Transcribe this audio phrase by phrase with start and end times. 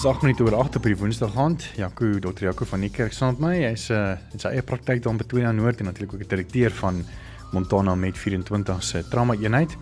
[0.00, 1.64] Sag minute oor 8 op die Woensdag aand.
[1.76, 2.46] Jaco, Dr.
[2.46, 3.56] Jaco van die kerk saam met my.
[3.66, 6.28] Hy's 'n uh, in sy eie praktyk daar in Pretoria Noord en natuurlik ook 'n
[6.28, 7.04] direkteur van
[7.52, 9.76] Montana Med 24 se trauma eenheid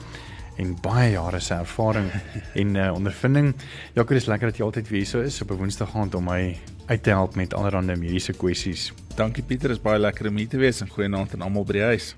[0.57, 2.11] en baie jare se ervaring
[2.61, 3.55] en uh, ondervinding.
[3.95, 6.59] Jaco, dis lekker dat jy altyd weer so is op 'n Woensdag aand om my
[6.87, 8.93] uit te help met allerlei mediese kwessies.
[9.15, 11.83] Dankie Pieter, is baie lekker om hier te wees en goeienaand aan almal by die
[11.83, 12.15] huis.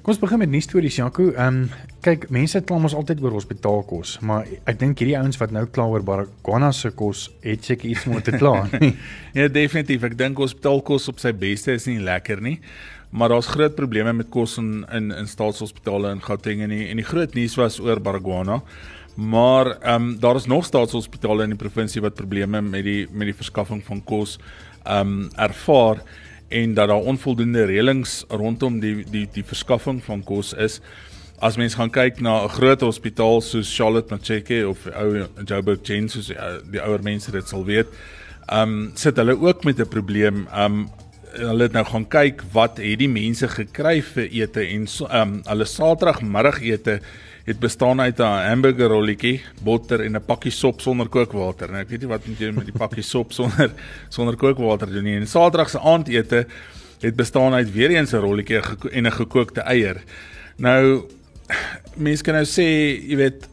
[0.00, 1.26] Kom ons begin met nuus stories, Jaco.
[1.34, 5.50] Ehm um, kyk, mense kla mos altyd oor hospitaalkos, maar ek dink hierdie ouens wat
[5.52, 8.62] nou kla oor Baragwana se kos, het seker iets om te kla.
[9.36, 10.06] Ja, definitief.
[10.08, 12.54] Ek dink hospitaalkos op sy beste is nie lekker nie.
[13.12, 17.02] Maar daar's groot probleme met kos in in, in staatshospitale in Gauteng en die, en
[17.02, 18.62] die groot nuus was oor Baragwana.
[19.20, 23.28] Maar ehm um, daar is nog staatshospitale in die provinsie wat probleme met die met
[23.34, 24.38] die verskaffing van kos
[24.86, 26.00] ehm um, ervaar
[26.50, 30.80] en dat daar onvoldoende reëlings rondom die die die verskaffing van kos is.
[31.38, 36.08] As mens gaan kyk na 'n groot hospitaal soos Charlotte Macheke of ou Joburg Gen
[36.08, 36.26] soos
[36.70, 37.86] die, ouer mense dit sal weet,
[38.48, 40.46] ehm um, sit hulle ook met 'n probleem.
[40.52, 40.88] Ehm um,
[41.30, 45.42] hulle het nou gaan kyk wat het die mense gekry vir ete en ehm um,
[45.46, 47.00] hulle Saterdagmiddagete
[47.44, 51.70] het bestaan uit 'n hamburger rolletjie, botter en 'n pakkie sop sonder kookwater.
[51.70, 53.70] Nou ek weet nie wat moet jy met die pakkie sop sonder
[54.08, 55.16] sonder kookwater doen nie.
[55.16, 56.46] En Saterdag se aandete
[57.00, 58.60] het bestaan uit weer eens 'n rolletjie
[58.90, 60.02] en 'n gekookte eier.
[60.56, 61.02] Nou
[61.96, 62.68] mense kan nou sê,
[63.08, 63.48] jy weet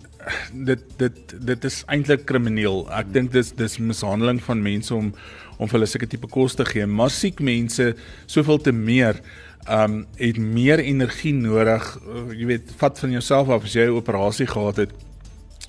[0.52, 2.86] dit dit dit is eintlik krimineel.
[2.92, 5.14] Ek dink dis dis mishandeling van mense om
[5.58, 6.86] om vir hulle sulke tipe kos te gee.
[6.86, 7.96] Maar siek mense
[8.30, 9.22] soveel te meer
[9.70, 12.00] um het meer energie nodig.
[12.08, 14.92] Uh, jy weet, vat van jouself af as jy 'n operasie gehad het.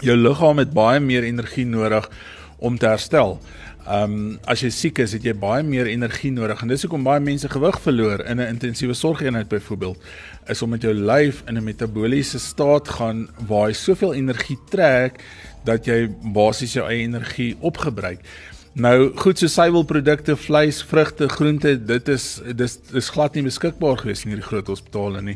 [0.00, 2.10] Jou liggaam het baie meer energie nodig
[2.59, 3.41] om te herstel.
[3.88, 7.20] Um as jy siek is, het jy baie meer energie nodig en dis hoekom baie
[7.20, 9.98] mense gewig verloor in 'n intensiewe sorgeenheid byvoorbeeld
[10.47, 15.22] is omdat jou lyf in 'n metaboliese staat gaan waar hy soveel energie trek
[15.65, 18.20] dat jy basies jou eie energie opgebruik.
[18.78, 24.22] Nou goed so suiwelprodukte, vleis, vrugte, groente, dit is dis dis glad nie beskikbaar gewees
[24.22, 25.34] in hierdie groot hospitale nie.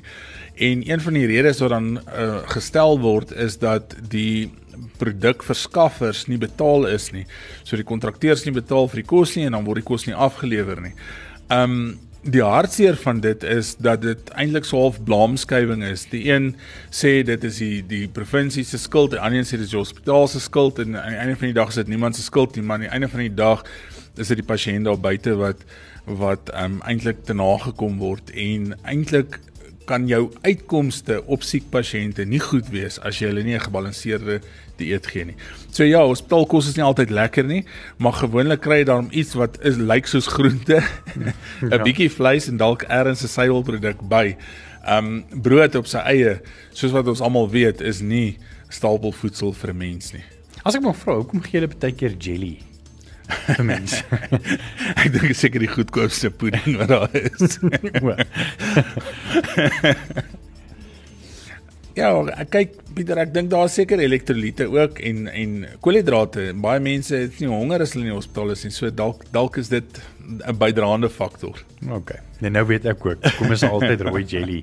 [0.63, 4.53] En een van die redes wat dan uh, gestel word is dat die
[5.01, 7.25] produkverskaffers nie betaal is nie.
[7.67, 10.15] So die kontrakteurs nie betaal vir die kos nie en dan word die kos nie
[10.15, 10.95] afgelewer nie.
[11.51, 16.05] Um die hartseer van dit is dat dit eintlik so half blaamskuiving is.
[16.12, 16.53] Die een
[16.94, 19.81] sê dit is die die provinsie se skuld, die ander een sê dit is die
[19.81, 22.55] hospitaal se skuld en aan die einde van die dag is dit niemand se skuld
[22.56, 23.65] nie, maar aan die einde van die dag
[24.15, 25.66] is dit die pasiënt daar buite wat
[26.06, 29.38] wat um, eintlik te nagekom word en eintlik
[29.87, 34.41] kan jou uitkomste op siek pasiënte nie goed wees as jy hulle nie 'n gebalanseerde
[34.76, 35.37] dieet gee nie.
[35.70, 37.65] So ja, hospitaalkos is nie altyd lekker nie,
[37.98, 40.81] maar gewoonlik kry jy daarom iets wat is lyk soos groente,
[41.62, 41.82] 'n ja.
[41.82, 44.37] bietjie vleis en dalk ergens 'n suiwelproduk by.
[44.88, 46.41] Um brood op sy eie,
[46.72, 48.38] soos wat ons almal weet, is nie
[48.69, 50.25] stapelvoedsel vir 'n mens nie.
[50.64, 52.72] As ek maar vra, hoekom gee jy baie keer jelly
[53.47, 54.03] vir mense?
[54.97, 57.59] ek dink seker die goedkoopste pudding wat daar is.
[61.95, 62.09] Ja,
[62.49, 65.53] kyk Pieter, ek dink daar is seker elektrolyte ook en en
[65.85, 66.51] koolhidrate.
[66.61, 68.73] Baie mense het nie honger as hulle in die hospitaal is nie.
[68.73, 71.57] So dalk dalk is dit 'n bydraende faktor.
[71.91, 72.13] OK.
[72.41, 73.21] Nee, nou weet ek ook.
[73.39, 74.63] Kom ons altyd rooi jelly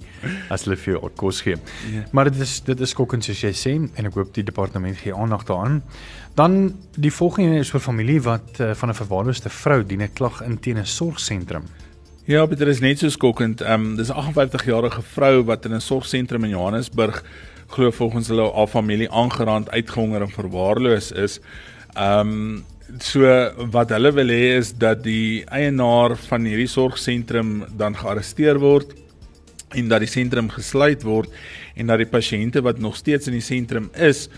[0.49, 1.57] as hulle vir jou kos gee.
[1.93, 2.05] Ja.
[2.11, 5.13] Maar dit is dit is skokkend soos jy sê en ek hoop die departement gee
[5.13, 5.81] aandag daaraan.
[6.35, 10.41] Dan die volgende is vir familie wat uh, van 'n verwaarloosde vrou dien 'n klag
[10.41, 11.65] in teen 'n sorgsentrum.
[12.29, 13.61] Ja, dit is net so skokkend.
[13.65, 17.23] Ehm um, dis 'n 58-jarige vrou wat in 'n sorgsentrum in Johannesburg
[17.67, 21.39] glo volgens hulle haar familie aangerand, uitgehonger en verwaarloos is.
[21.93, 22.65] Ehm um,
[22.99, 23.19] so
[23.71, 28.93] wat hulle wil hê is dat die eienaar van hierdie sorgsentrum dan gearresteer word
[29.69, 31.29] en dat die sentrum gesluit word
[31.75, 34.29] en dat die pasiënte wat nog steeds in die sentrum is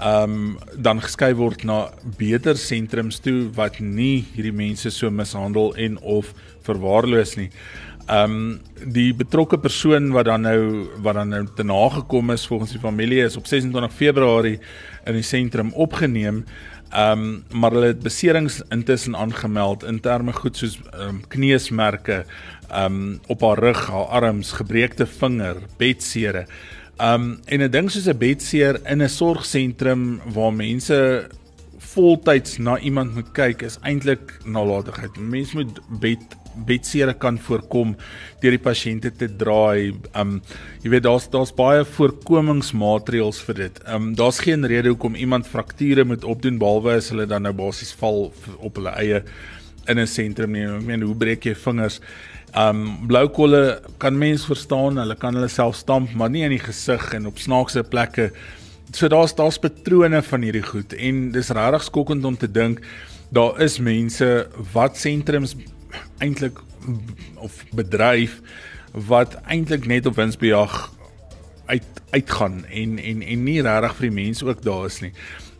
[0.00, 5.98] um, dan geskuif word na beter sentrums toe wat nie hierdie mense so mishandel en
[6.00, 6.34] of
[6.66, 7.50] verwaarloos nie.
[8.10, 12.72] Ehm um, die betrokke persoon wat dan nou wat dan nou te nagekom is volgens
[12.72, 14.58] die familie is op 26 Februarie
[15.06, 16.44] in die sentrum opgeneem.
[16.90, 22.24] Ehm um, maar hulle het beserings intussen aangemeld in terme goed soos ehm um, kneusmerke,
[22.70, 26.46] ehm um, op haar rug, haar arms, gebreekte vinger, bedsere.
[27.00, 31.28] Um en 'n ding soos 'n bedseer in 'n sorgsentrum waar mense
[31.78, 35.16] voltyds na iemand moet kyk is eintlik nalatigheid.
[35.16, 36.22] Mens moet bed
[36.66, 37.94] bedsere kan voorkom
[38.42, 39.94] deur die pasiënte te draai.
[40.14, 40.42] Um
[40.82, 43.80] jy weet daar's daar's baie voorkomingsmaatreëls vir dit.
[43.86, 47.92] Um daar's geen rede hoekom iemand frakture moet opdoen behalwe as hulle dan nou basies
[47.92, 49.22] val op hulle eie
[49.88, 50.66] in 'n sentrum nie.
[50.66, 52.00] Ek meen hoe breek jy vingers?
[52.58, 56.62] Um blou kolle kan mens verstaan, hulle kan hulle self stamp, maar nie in die
[56.62, 58.30] gesig en op snaakse plekke.
[58.92, 62.82] So daar's daar's patrone van hierdie goed en dis regtig skokkend om te dink
[63.30, 65.54] daar is mense wat sentrums
[66.18, 66.58] eintlik
[67.38, 68.40] of bedryf
[69.06, 70.74] wat eintlik net op winsbejag
[71.70, 75.12] uit uitgaan en en en nie regtig vir die mense ook daar is nie.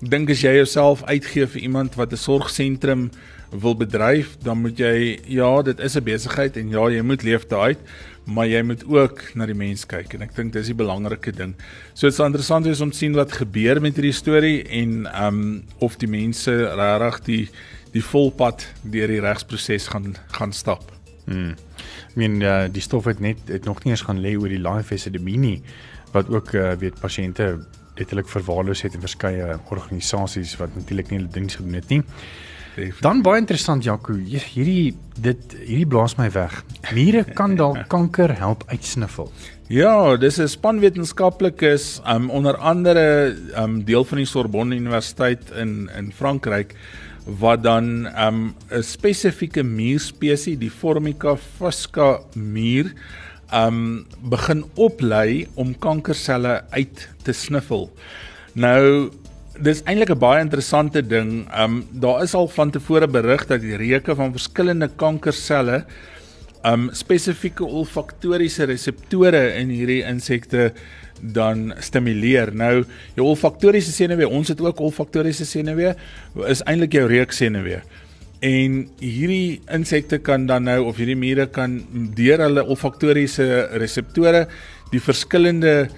[0.03, 3.11] Ek dink as jy jouself uitgee vir iemand wat 'n sorgsentrum
[3.50, 7.47] wil bedryf, dan moet jy ja, dit is 'n besigheid en ja, jy moet leef
[7.47, 7.79] daaruit,
[8.25, 11.55] maar jy moet ook na die mens kyk en ek dink dis die belangrike ding.
[11.94, 15.26] So dit is interessant wees om te sien wat gebeur met hierdie storie en ehm
[15.26, 17.49] um, of die mense regtig die
[17.93, 20.93] die volpad deur die regsproses gaan gaan stap.
[21.26, 21.56] Hmm.
[22.11, 24.62] Ek meen uh, die stof het net het nog nie eens gaan lê oor die
[24.62, 25.62] lymphedemie nie
[26.12, 27.58] wat ook uh, weet pasiënte
[27.99, 32.02] letterlik verwaarloos het in verskeie organisasies wat natuurlik nie hulle diens gedoen het nie.
[33.01, 36.63] Dan baie interessant Jaco, hierdie dit hierdie blaas my weg.
[36.95, 39.31] Mure kan dalk kanker help uitsniffel.
[39.71, 45.91] Ja, dis 'n span wetenskaplikes um onder andere um deel van die Sorbonne Universiteit in
[45.97, 46.75] in Frankryk
[47.25, 52.93] wat dan um 'n spesifieke muurspesie, die Formica fusca muur,
[53.53, 57.91] um begin oplei om kankerselle uit te sniffel.
[58.55, 59.11] Nou
[59.61, 61.47] dis eintlik 'n baie interessante ding.
[61.57, 65.85] Um daar is al van tevore berig dat die reuke van verskillende kankerselle
[66.65, 70.73] um spesifieke olfaktoriese reseptore in hierdie insekte
[71.21, 72.55] dan stimuleer.
[72.55, 72.85] Nou
[73.15, 75.95] jou olfaktoriese senuwee, ons het ook olfaktoriese senuwee,
[76.47, 77.83] is eintlik jou reuksenuwee.
[78.41, 81.83] En hierdie insekte kan dan nou of hierdie mure kan
[82.17, 84.47] deur hulle olfaktoriese reseptore
[84.91, 85.91] die verskillende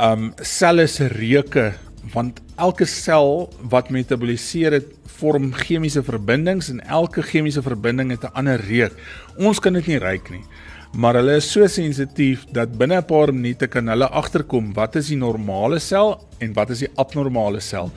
[0.00, 1.72] um selle se reuke
[2.10, 4.90] want elke sel wat metaboliseer het
[5.20, 8.94] vorm chemiese verbindings en elke chemiese verbinding het 'n ander reuk.
[9.38, 10.44] Ons kan dit nie ruik nie.
[10.92, 15.08] Maar hulle is so sensitief dat binne 'n paar minute kan hulle agterkom wat is
[15.08, 17.90] die normale sel en wat is die abnormale sel.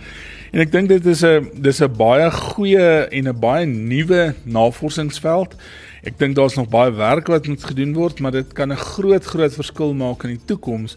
[0.51, 5.55] En ek dink dit is 'n dis 'n baie goeie en 'n baie nuwe navorsingsveld.
[6.03, 9.25] Ek dink daar's nog baie werk wat moet gedoen word, maar dit kan 'n groot
[9.25, 10.95] groot verskil maak in die toekoms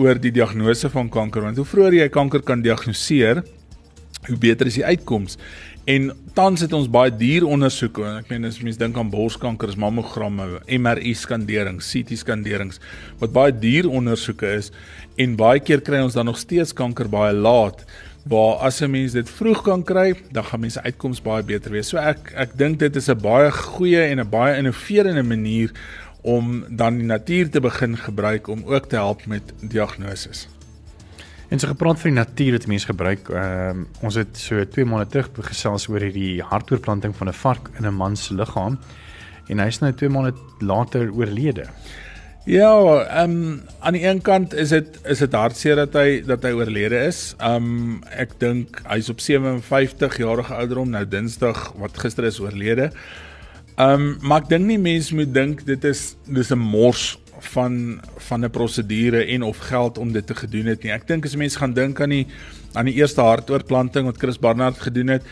[0.00, 3.44] oor die diagnose van kanker want hoe vroeër jy kanker kan diagnoseer
[4.28, 5.38] hoe beter is die uitkoms.
[5.88, 9.78] En tans het ons baie dierondersoeke en ek meen as mens dink aan borskanker is
[9.80, 12.78] mammogramme MRI skanderings CT skanderings
[13.22, 14.70] wat baie dierondersoeke is
[15.20, 17.82] en baie keer kry ons dan nog steeds kanker baie laat
[18.28, 21.88] waar as 'n mens dit vroeg kan kry dan gaan mense uitkoms baie beter wees.
[21.88, 25.72] So ek ek dink dit is 'n baie goeie en 'n baie innoverende manier
[26.22, 30.48] om dan die natuur te begin gebruik om ook te help met diagnoses.
[31.48, 34.84] En so gepraat van die natuur wat mense gebruik, ehm um, ons het so 2
[34.84, 38.78] maande terug gesels oor hierdie hartoortplanting van 'n vark in 'n man se liggaam
[39.48, 41.66] en hy's nou 2 maande later oorlede.
[42.44, 46.42] Ja, ehm um, aan die een kant is dit is dit hartseer dat hy dat
[46.42, 47.34] hy oorlede is.
[47.38, 52.82] Ehm um, ek dink hy's op 57 jarige ouderdom nou Dinsdag wat gister is oorlede.
[52.82, 53.29] Ehm
[53.80, 58.44] um, maar ek dink nie mense moet dink dit is dis 'n mors van van
[58.44, 60.92] 'n prosedure en of geld om dit te gedoen het nie.
[60.92, 62.26] Ek dink as mense gaan dink aan die
[62.74, 65.22] aan die eerste hartoortplanting wat Chris Barnard gedoen het,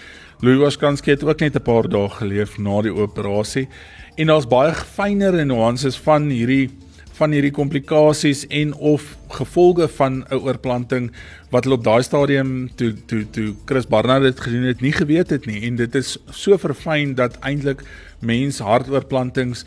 [0.40, 3.68] Louis Waskanski het ook net 'n paar dae geleef na die operasie
[4.16, 6.70] en daar's baie fynere nuances van hierdie
[7.18, 11.10] van hierdie komplikasies en of gevolge van 'n oorplanting
[11.50, 15.30] wat hulle op daai stadium toe toe toe Chris Barnard dit gedoen het nie geweet
[15.30, 17.82] het nie en dit is so verfyn dat eintlik
[18.20, 19.64] mens hartoorplantings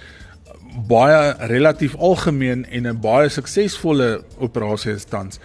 [0.87, 5.39] baie relatief algemeen en 'n baie suksesvolle operasie is tans.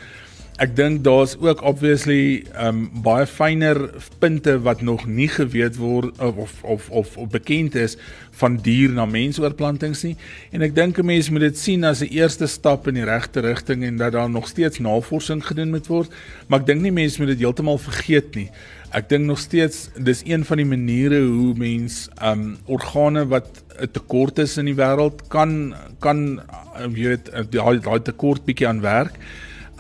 [0.56, 3.90] Ek dink daar's ook obviously um baie fynere
[4.22, 7.98] punte wat nog nie geweet word of of of, of, of bekend is
[8.40, 10.14] van dier na mensoorplantings nie.
[10.56, 13.44] En ek dink 'n mens moet dit sien as 'n eerste stap in die regte
[13.44, 16.10] rigting en dat daar nog steeds navorsing gedoen moet word.
[16.48, 18.50] Maar ek dink nie mense moet dit heeltemal vergeet nie.
[18.92, 23.92] Ek dink nog steeds dis een van die maniere hoe mens um organe wat 'n
[23.92, 26.40] tekort is in die wêreld kan kan
[26.88, 29.20] jy weet daai daai tekort bietjie aan werk.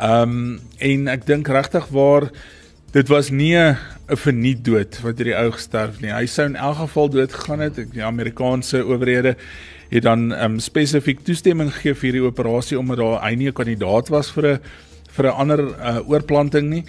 [0.02, 2.30] Um en ek dink regtig waar
[2.92, 3.76] dit was nie 'n
[4.16, 6.12] verniet dood wat hierdie ou gesterf nie.
[6.12, 7.92] Hy sou in elk geval dood gegaan het.
[7.92, 9.36] Die Amerikaanse owerhede
[9.90, 14.08] het dan um spesifiek toestemming gegee vir hierdie operasie omdat daar hy nie 'n kandidaat
[14.08, 14.60] was vir 'n
[15.16, 16.84] vir 'n ander uh, oorplanting nie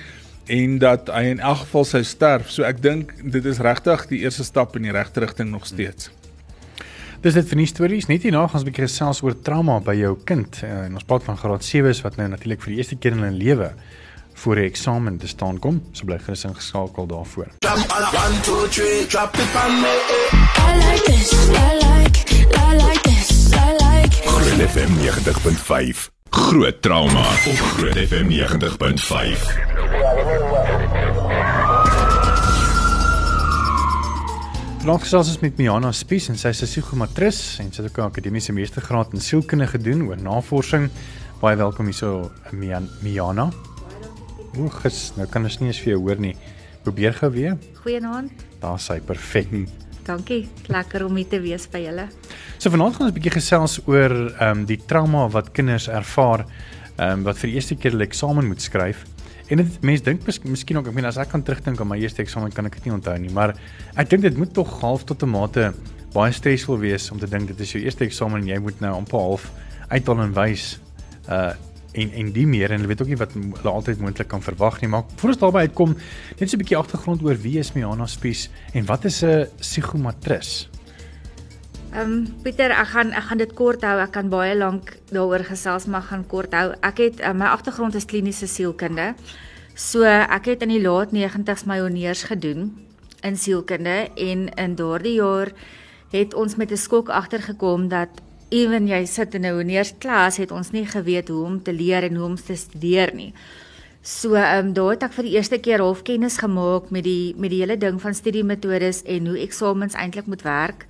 [0.48, 2.50] en dat hy in elk geval sou sterf.
[2.50, 6.10] So ek dink dit is regtig die eerste stap in die regte rigting nog steeds.
[7.22, 8.06] Dis dit vir die stories.
[8.12, 10.62] Net hierna gaan ons 'n bietjie gesels oor trauma by jou kind.
[10.64, 13.24] Uh, en ons praat van graad 7s wat nou natuurlik vir die eerste keer in
[13.24, 13.74] hulle lewe
[14.38, 15.82] voor 'n eksamen te staan kom.
[15.94, 17.48] So bly gerus ingeskakel daarvoor.
[24.26, 26.10] Groot FM 90.5.
[26.30, 29.58] Groot trauma op Groot FM 90.5.
[34.88, 37.98] Vanaand gesels ons met Miana Spies en sy is 'n psigomatris en sy het ook
[37.98, 40.89] 'n akademiese meestergraad in sielkunde gedoen oor navorsing.
[41.41, 43.51] Baie welkom hierso Mian, Miana.
[44.58, 46.38] O, ges, nou kan ons nie eens vir jou hoor nie.
[46.84, 47.58] Probeer gou weer.
[47.84, 48.32] Goeienaand.
[48.62, 49.67] Daar sy perfek.
[50.06, 50.48] Dankie.
[50.67, 52.08] Lekker om hier te wees by julle.
[52.58, 56.46] So vanaand gaan ons 'n bietjie gesels oor ehm um, die trauma wat kinders ervaar
[56.96, 59.03] ehm um, wat vir die eerste keer hulle eksamen moet skryf.
[59.48, 61.98] En dit mense dink mis, miskien ook, ek meen as ek kan terugdink aan my
[62.01, 63.56] eerste eksamen kan ek dit nie onthou nie, maar
[63.96, 65.74] ek dink dit moet tog half tot 'n mate
[66.13, 68.94] baie stresvol wees om te dink dit is jou eerste eksamen en jy moet nou
[68.96, 69.51] amper half
[69.89, 70.77] uithaal en wys
[71.30, 71.54] uh
[71.98, 74.75] en en die meer en hulle weet ook nie wat hulle altyd moontlik kan verwag
[74.84, 75.96] nie maar voor ons daarby uitkom
[76.38, 80.70] net so 'n bietjie agtergrond oor wie is Miana Spies en wat is 'n psigomatris?
[81.98, 83.96] Ehm um, Pieter, ek gaan ek gaan dit kort hou.
[83.98, 86.68] Ek kan baie lank daaroor gesels, maar gaan kort hou.
[86.86, 89.16] Ek het uh, my agtergrond is kliniese sielkunde.
[89.74, 92.70] So ek het in die laat 90's my honeurs gedoen
[93.25, 95.50] in sielkunde en in daardie jaar
[96.13, 98.22] het ons met 'n skok agtergekom dat
[98.54, 102.16] ewen jy sit in 'n honeursklas het ons nie geweet hoe om te leer en
[102.16, 103.34] hoe om te studeer nie.
[104.04, 107.34] So ehm um, daar het ek vir die eerste keer half kennis gemaak met die
[107.38, 110.86] met die hele ding van studiemetodes en hoe eksamens eintlik moet werk.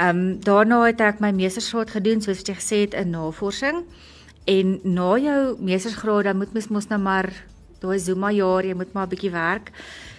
[0.00, 3.84] Um, daarna het ek my meestersgraad gedoen soos jy gesê het in navorsing.
[4.48, 7.28] En na jou meestersgraad dan moet mens mos nou maar
[7.80, 9.70] daai Zuma jaar, jy moet maar 'n bietjie werk.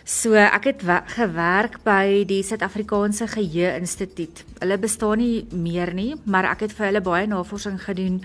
[0.05, 4.43] So ek het we- gewerk by die Suid-Afrikaanse Geheue Instituut.
[4.59, 8.23] Hulle bestaan nie meer nie, maar ek het vir hulle baie navorsing gedoen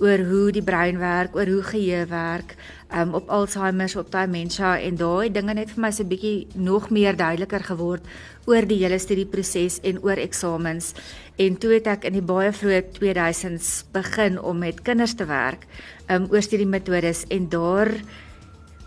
[0.00, 2.54] oor hoe die brein werk, oor hoe geheue werk,
[2.94, 6.90] um, op Alzheimer, op dementia en daai dinge net vir my so 'n bietjie nog
[6.90, 8.02] meer duideliker geword
[8.46, 10.94] oor die hele studieproses en oor eksamens.
[11.36, 15.66] En toe het ek in die baie vroeë 2000s begin om met kinders te werk,
[16.08, 17.90] um, oor studiemetodes en daar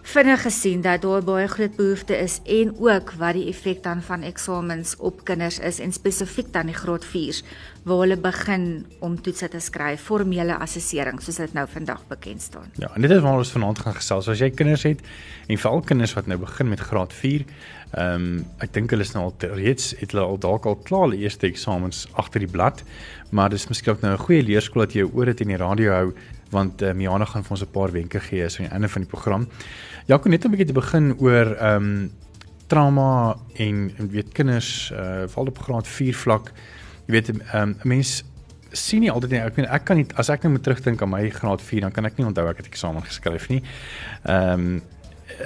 [0.01, 4.21] vinnig gesien dat daar baie groot behoefte is en ook wat die effek dan van
[4.21, 7.43] eksamens op kinders is en spesifiek dan die graad 4s
[7.83, 12.69] waar hulle begin om toetse te skryf, formele assessering soos dit nou vandag bekend staan.
[12.77, 14.29] Ja, en dit is waar ons vanaand gaan gesels.
[14.29, 15.01] As jy kinders het
[15.47, 17.45] en veral kinders wat nou begin met graad 4,
[17.91, 21.09] ehm um, ek dink hulle is nou al reeds het hulle al dalk al klaar
[21.09, 22.85] hulle eerste eksamens agter die blad,
[23.31, 25.91] maar dis miskien ook nou 'n goeie leerskool dat jy jou ore teen die radio
[25.91, 26.13] hou
[26.51, 29.09] want uh, Miana gaan vir ons 'n paar wenke gee aan die einde van die
[29.09, 29.47] program.
[30.11, 32.11] Jaco net 'n bietjie te begin oor ehm um,
[32.67, 33.77] trauma en
[34.11, 36.51] weet kinders uh veral op graad 4 vlak.
[37.05, 38.23] Jy weet ehm um, 'n mens
[38.71, 39.39] sien nie altyd nie.
[39.39, 41.91] Ek meen ek kan nie as ek nou moet terugdink aan my graad 4 dan
[41.91, 43.63] kan ek nie onthou ek het eksamen geskryf nie.
[44.27, 44.81] Ehm um,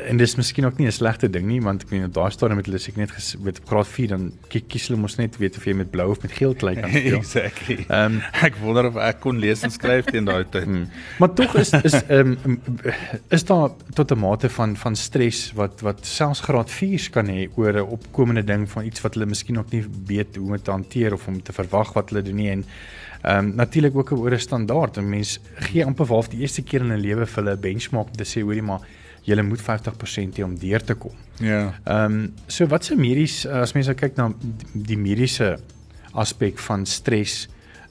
[0.10, 2.58] en dis miskien ook nie 'n slegte ding nie want ek meen op daai stadium
[2.58, 5.38] het hulle seker net ges- weet op graad 4 dan kie- kies hulle mos net
[5.38, 7.18] weet of jy met blou of met geel klei kan speel.
[7.24, 7.86] exactly.
[7.90, 10.64] Ehm Ek wonder of ek kon lees en skryf teen daai tyd.
[10.66, 10.88] Hmm.
[11.20, 12.60] Maar tog is is ehm um,
[13.30, 17.50] is daar tot 'n mate van van stres wat wat selfs graad 4s kan hê
[17.56, 20.72] oor 'n opkomende ding van iets wat hulle miskien ook nie weet hoe om te
[20.72, 22.66] hanteer of om te verwag wat hulle doen nie en
[23.24, 24.98] ehm um, natuurlik ook oor 'n standaard.
[24.98, 28.08] 'n Mens gee amper half die eerste keer in 'n lewe vir hulle 'n benchmark
[28.08, 28.80] om te sê hoorie maar
[29.26, 31.16] jy moet 50% hê om deur te kom.
[31.42, 31.74] Ja.
[31.84, 34.30] Ehm um, so wat se medies as mense nou kyk na
[34.74, 35.56] die mediese
[36.14, 37.46] aspek van stres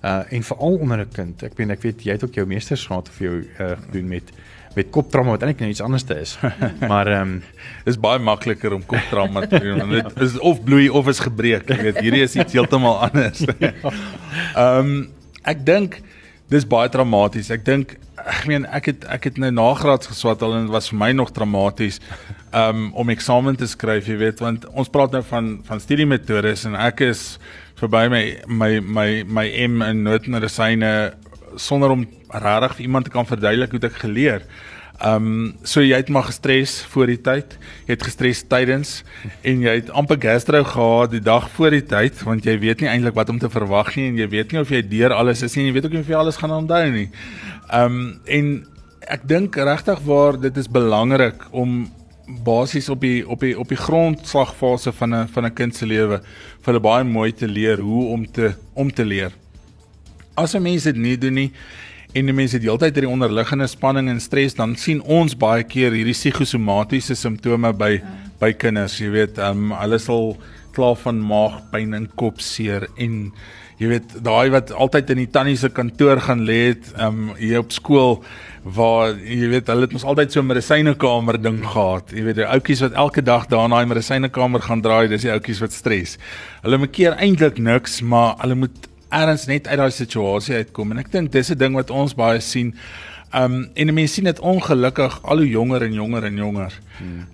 [0.05, 1.43] uh en veral onder 'n kind.
[1.43, 4.33] Ek weet ek weet jy het ook jou meestersgraad of jou uh gedoen met
[4.75, 6.39] met koptrauma wat eintlik nou iets anders te is.
[6.93, 7.43] maar ehm um,
[7.85, 11.69] Dis baie makliker om koptrauma te doen want dit is of bloei of is gebreek.
[11.69, 13.45] Jy weet, hierdie is iets heeltemal anders.
[14.55, 15.09] Ehm um,
[15.43, 16.01] ek dink
[16.53, 17.51] dis baie traumaties.
[17.55, 20.91] Ek dink ek meen ek het ek het nou nagraads geswat al en dit was
[20.93, 22.01] vir my nog traumaties
[22.53, 26.79] um, om eksamen te skryf, jy weet, want ons praat nou van van studiemetodes en
[26.79, 27.25] ek is
[27.81, 29.09] verby my my my
[29.41, 30.93] my M in noodmedisyne
[31.57, 34.47] sonder om regtig vir iemand te kan verduidelik hoe dit geleer.
[35.03, 37.57] Ehm um, so jy het maar gestres voor die tyd,
[37.89, 38.93] jy het gestres tydens
[39.43, 42.89] en jy het amper gastro gehad die dag voor die tyd want jy weet nie
[42.93, 45.57] eintlik wat om te verwag nie en jy weet nie of jy deur alles is
[45.57, 47.09] nie en jy weet ook nie of jy alles gaan onthou nie.
[47.73, 48.07] Ehm um,
[48.39, 48.55] en
[49.11, 51.91] ek dink regtig waar dit is belangrik om
[52.47, 56.23] basies op die op die op die grondslagfase van 'n van 'n kind se lewe
[56.63, 59.33] vir hulle baie mooi te leer hoe om te om te leer.
[60.37, 61.53] As 'n mens dit nie doen nie
[62.15, 65.95] en die mense het heeltyd hierdie onderliggende spanning en stres dan sien ons baie keer
[65.97, 68.15] hierdie psigosomatiese simptome by ja.
[68.39, 70.35] by kinders jy weet um, hulle sal
[70.75, 73.19] kla van maagpyn en kopseer en
[73.81, 77.65] jy weet daai wat altyd in die tannie se kantoor gaan lê het um, hier
[77.65, 78.21] op skool
[78.77, 82.47] waar jy weet hulle het ons altyd so 'n medisynekamer ding gehad jy weet die
[82.47, 86.19] ouetjies wat elke dag daar in daai medisynekamer gaan draai dis die ouetjies wat stres
[86.63, 91.03] hulle maak keer eintlik niks maar hulle moet ergens net uit daai situasie uitkom en
[91.03, 92.75] ek dink dis 'n ding wat ons baie sien.
[93.35, 96.73] Um en mense sien dit ongelukkig al hoe jonger en jonger en jonger.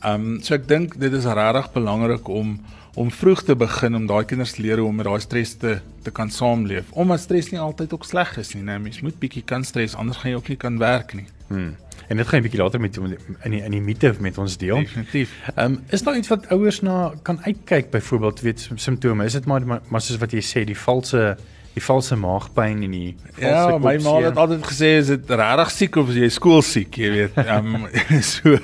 [0.04, 2.60] Um so ek dink dit is regtig belangrik om
[2.94, 5.78] om vroeg te begin om daai kinders te leer hoe om met daai stres te
[6.02, 6.90] te kan saamleef.
[6.90, 10.18] Omdat stres nie altyd ook sleg is nie, nee, mens moet bietjie kan stres anders
[10.22, 11.26] gaan jy ook nie kan werk nie.
[11.48, 11.76] Hmm.
[12.08, 14.76] En dit gaan 'n bietjie later met in die in die mite met ons deel.
[14.76, 15.30] Definitief.
[15.54, 19.24] Ehm um, is daar iets wat ouers na kan uitkyk byvoorbeeld weet simptome?
[19.24, 21.36] Is dit maar maar soos wat jy sê die valse
[21.76, 25.70] die valse maagpyn en die valse Ja, my ma het altyd gesê is dit regtig
[25.76, 27.40] siek of is jy skool siek, jy weet.
[27.44, 27.88] Ehm um,
[28.32, 28.56] so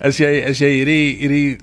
[0.00, 1.58] as jy as jy hierdie hierdie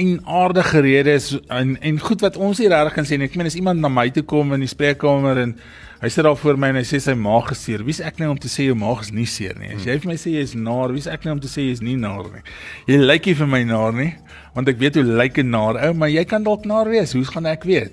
[0.00, 3.50] en aardige redes en en goed wat ons hier regtig kan sê en ek meen
[3.50, 5.56] as iemand na my toe kom in die spreekkamer en
[6.00, 7.84] hy sit daar voor my en hy sê sy maag is seer.
[7.84, 9.74] Wie's ek nou om te sê jou maag is nie seer nie?
[9.76, 11.74] As jy vir my sê jy is naar, wie's ek nou om te sê jy
[11.76, 12.44] is nie naar nie?
[12.88, 14.12] Jy lyk nie vir my naar nie
[14.54, 17.12] want ek weet hoe lyk 'n naar ou, maar jy kan dalk naar wees.
[17.12, 17.92] Hoe gaan ek weet?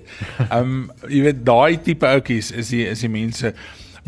[0.50, 3.54] Um, jy weet daai tipe ouetjies is die is die mense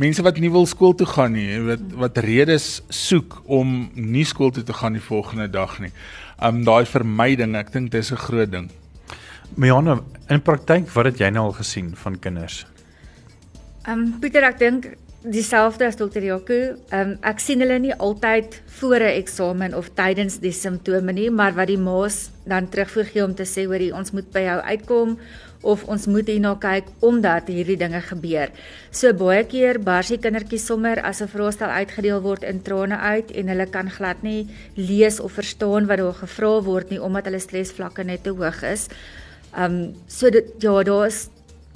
[0.00, 4.50] mense wat nie wil skool toe gaan nie, wat wat redes soek om nie skool
[4.50, 5.92] toe te gaan die volgende dag nie.
[6.42, 8.70] Um daai vermyding, ek dink dis 'n groot ding.
[9.56, 12.64] Miana, in praktyk wat het jy nou al gesien van kinders?
[13.88, 14.86] Ehm um, Pieter, ek dink
[15.24, 16.56] dieselfde as dokter Jaco.
[16.92, 21.30] Ehm um, ek sien hulle nie altyd voor 'n eksamen of tydens die simptome nie,
[21.30, 24.42] maar wat die ma's dan terugvoer gee om te sê hoor jy ons moet by
[24.44, 25.16] jou uitkom
[25.62, 28.52] of ons moet hierna kyk omdat hierdie dinge gebeur.
[28.90, 33.30] So baie keer bars die kindertjies sommer as 'n vraestel uitgedeel word in trane uit
[33.32, 34.46] en hulle kan glad nie
[34.76, 38.88] lees of verstaan wat daar gevra word nie omdat hulle stresvlakke net te hoog is.
[39.56, 41.30] Ehm um, so dit ja, daar is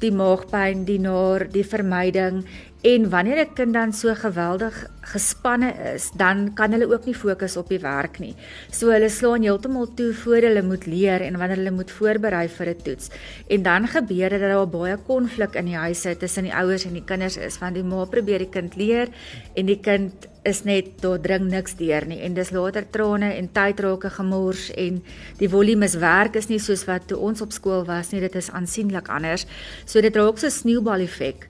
[0.04, 2.42] die maagpyn, die naar, die vermyding
[2.84, 7.56] En wanneer 'n kind dan so geweldig gespanne is, dan kan hulle ook nie fokus
[7.56, 8.34] op die werk nie.
[8.70, 12.68] So hulle slaan heeltemal toe voor hulle moet leer en wanneer hulle moet voorberei vir
[12.68, 13.08] 'n toets.
[13.48, 16.92] En dan gebeur dit dat daar baie konflik in die huise tussen die ouers en
[16.92, 19.08] die kinders is, want die ma probeer die kind leer
[19.54, 23.52] en die kind is net daar dring niks deur nie en dis later trane en
[23.52, 25.02] tyd raak gemors en
[25.38, 28.34] die volume is werk is nie soos wat toe ons op skool was nie, dit
[28.34, 29.46] is aansienlik anders.
[29.86, 31.48] So dit raak so 'n sneeubal effek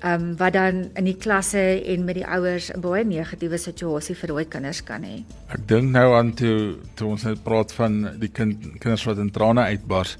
[0.00, 4.14] ehm um, wat dan in die klasse en met die ouers 'n baie negatiewe situasie
[4.14, 5.22] vir daai kinders kan hê.
[5.48, 9.30] Ek dink nou aan toe toe ons net praat van die kind kinders wat in
[9.30, 10.18] trane uitbars.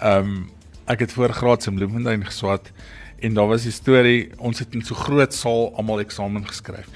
[0.00, 0.50] Ehm um,
[0.86, 2.72] ek het voor graads in Bloemfontein geswat
[3.18, 6.88] en daar was die storie ons het in so groot saal almal eksamen geskryf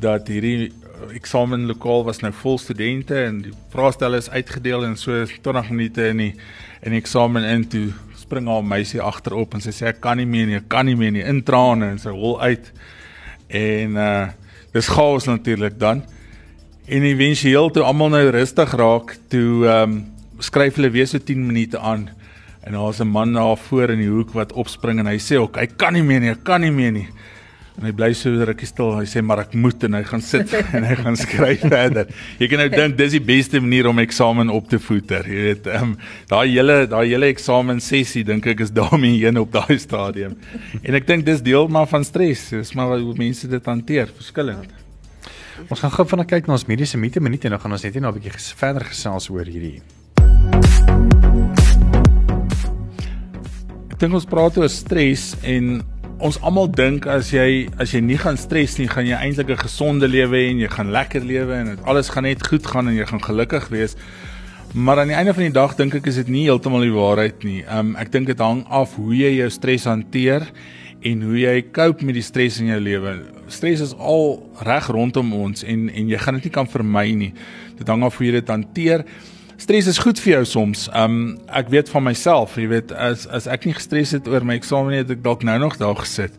[0.00, 5.24] dat hierdie eh, eksamenlokaal was nou vol studente en die vraestelle is uitgedeel en so
[5.26, 6.34] 20 minute in die
[6.82, 7.86] in die eksamen in toe
[8.28, 10.96] spring haar meisie agterop en sy sê ek kan nie meer nie, ek kan nie
[10.98, 12.68] meer nie, in trane en sy hol uit.
[13.48, 14.28] En uh
[14.68, 16.02] dis chaos natuurlik dan.
[16.92, 19.98] En éventueel toe almal nou rustig raak, toe ehm um,
[20.44, 22.04] skryf hulle weer so 10 minute aan
[22.62, 25.56] en daar's 'n man daar voor in die hoek wat opspring en hy sê ook
[25.56, 27.08] hy kan nie meer nie, hy kan nie meer nie.
[27.78, 28.90] En hy bly so rukkie stil.
[28.98, 32.10] Hy sê maar ek moet en hy gaan sit en hy gaan skryf verder.
[32.40, 35.28] Jy kan nou dink dis die beste manier om eksamen op te voeter.
[35.30, 35.92] Jy weet, ehm um,
[36.30, 40.34] daai hele daai hele eksamen sessie dink ek is daarmee heen op daai stadium.
[40.82, 42.48] En ek dink dis deel maar van stres.
[42.50, 44.74] Dis maar hoe mense dit hanteer, verskillend.
[45.68, 47.94] Ons gaan gou vinnig kyk na ons mediese minute minute en dan gaan ons net
[47.94, 49.82] net 'n bietjie ges verder gesels oor hierdie.
[53.90, 55.82] Ek dink ons praat oor stres en
[56.18, 59.62] ons almal dink as jy as jy nie gaan stres nie, gaan jy eintlik 'n
[59.62, 62.88] gesonde lewe hê en jy gaan lekker lewe en dit alles gaan net goed gaan
[62.88, 63.96] en jy gaan gelukkig wees.
[64.74, 67.44] Maar aan die einde van die dag dink ek is dit nie heeltemal die waarheid
[67.44, 67.64] nie.
[67.70, 70.42] Um ek dink dit hang af hoe jy jou stres hanteer
[71.02, 73.22] en hoe jy cope met die stres in jou lewe.
[73.46, 77.32] Stres is al reg rondom ons en en jy gaan dit nie kan vermy nie.
[77.78, 79.04] Dit hang af hoe jy dit hanteer.
[79.58, 80.84] Stres is goed vir jou soms.
[80.94, 84.54] Um ek weet van myself, jy weet as as ek nie gestres het oor my
[84.60, 86.36] eksamen nie, het ek dalk nou nog daar gesit.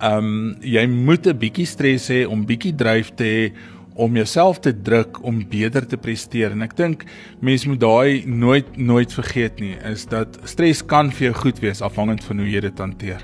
[0.00, 3.52] Um jy moet 'n bietjie stres hê om bietjie dryf te hê
[3.94, 7.04] om jouself te druk om beter te presteer en ek dink
[7.40, 11.82] mense moet daai nooit nooit vergeet nie is dat stres kan vir jou goed wees
[11.82, 13.20] afhangend van hoe jy dit hanteer.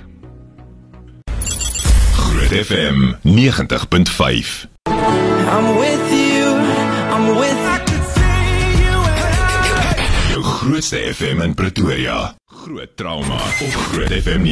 [2.12, 4.68] Groot FM 90.5
[5.48, 6.52] I'm with you,
[7.08, 7.77] I'm with Jou
[10.68, 12.34] grootste FM in Pretoria.
[12.44, 14.50] Groot trauma op Groot FM 90.5.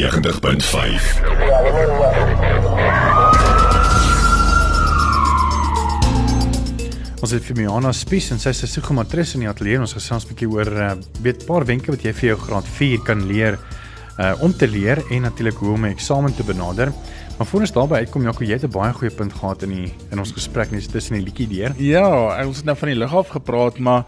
[7.21, 9.77] Ons het vir Miana Spies en sy is 'n psigomatris in die ateljee.
[9.79, 12.65] Ons gesels 'n bietjie oor 'n uh, weet paar wenke wat jy vir jou graad
[12.65, 13.59] 4 kan leer
[14.19, 16.93] uh om te leer en natuurlik hoe om 'n eksamen te benader.
[17.37, 19.93] Maar voor ons daarby uitkom, Jaco, jy het 'n baie goeie punt gehad in die
[20.11, 21.75] in ons gesprek net tussen die liedjie deur.
[21.77, 24.05] Ja, ons het nou van die lig af gepraat, maar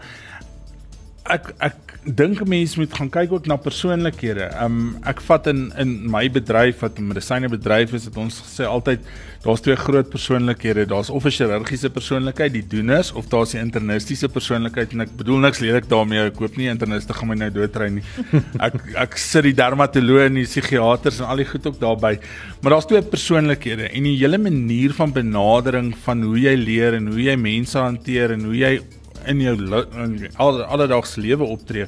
[1.25, 4.49] ek ek dink 'n mens moet gaan kyk ook na persoonlikhede.
[4.63, 8.99] Um ek vat in in my bedryf wat 'n medisynebedryf is, het ons gesê altyd
[9.43, 10.85] daar's twee groot persoonlikhede.
[10.85, 15.37] Daar's of 'n chirurgiese persoonlikheid, die doeners, of daar's die internistiese persoonlikheid en ek bedoel
[15.37, 16.25] niks lelik daarmee.
[16.25, 18.03] Ek hoop nie interniste gaan my nou doodry nie.
[18.59, 22.19] Ek ek sit die dermatoloë en die psigiaters en al die goed ook daarbey.
[22.61, 27.07] Maar daar's twee persoonlikhede en die hele manier van benadering van hoe jy leer en
[27.07, 28.79] hoe jy mense hanteer en hoe jy
[29.25, 29.55] in jou
[30.03, 31.87] in al alledaagse lewe optree,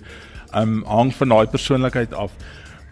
[0.55, 2.31] um hang van daai persoonlikheid af.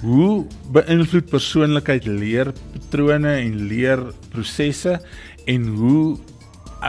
[0.02, 5.00] Hoe beïnvloed persoonlikheid leerpatrone en leerprosesse
[5.46, 6.18] en hoe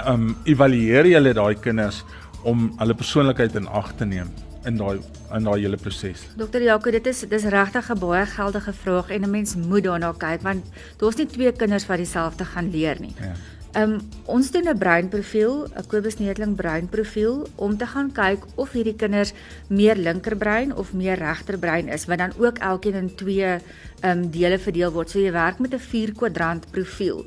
[0.06, 2.04] um evalueer jy daai kinders
[2.46, 4.30] om hulle persoonlikheid in ag te neem
[4.68, 5.00] in daai
[5.34, 6.26] in daai hele proses.
[6.36, 10.12] Dokter Jaco, dit is dis regtig 'n baie geldige vraag en 'n mens moet daarna
[10.12, 10.64] kyk want
[10.98, 13.14] daar's nie twee kinders wat dieselfde gaan leer nie.
[13.20, 13.34] Ja.
[13.72, 18.72] Ehm um, ons doen 'n breinprofiel, 'n Kobus Netling breinprofiel om te gaan kyk of
[18.72, 19.32] hierdie kinders
[19.68, 23.60] meer linkerbrein of meer regterbrein is, wat dan ook elkeen in twee ehm
[24.02, 25.10] um, dele verdeel word.
[25.10, 27.26] So jy werk met 'n vier kwadrant profiel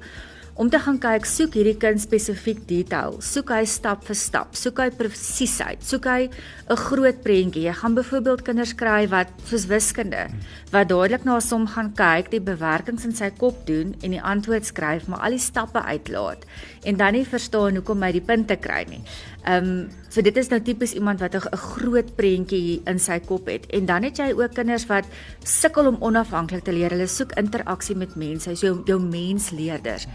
[0.53, 3.15] om te gaan kyk soek hierdie kind spesifiek detail.
[3.25, 4.53] Soek hy stap vir stap.
[4.57, 6.29] Soek hy presisheid soek hy
[6.69, 7.65] 'n groot prentjie.
[7.65, 10.29] Jy gaan byvoorbeeld kinders kry wat soos wiskunde
[10.71, 14.21] wat dadelik na 'n som gaan kyk die bewerkings in sy kop doen en die
[14.21, 16.45] antwoord skryf maar al die stappe uitlaat
[16.85, 19.01] en dan nie verstaan hoekom hy die punte kry nie.
[19.45, 23.47] Ehm um, so dit is nou tipies iemand wat 'n groot prentjie in sy kop
[23.47, 23.65] het.
[23.73, 25.05] En dan het jy ook kinders wat
[25.43, 26.89] sukkel om onafhanklik te leer.
[26.89, 30.07] Hulle soek interaksie met mense, so jou, jou mensleerders.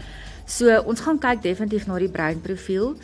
[0.49, 2.95] So ons gaan kyk definitief na die breinprofiel.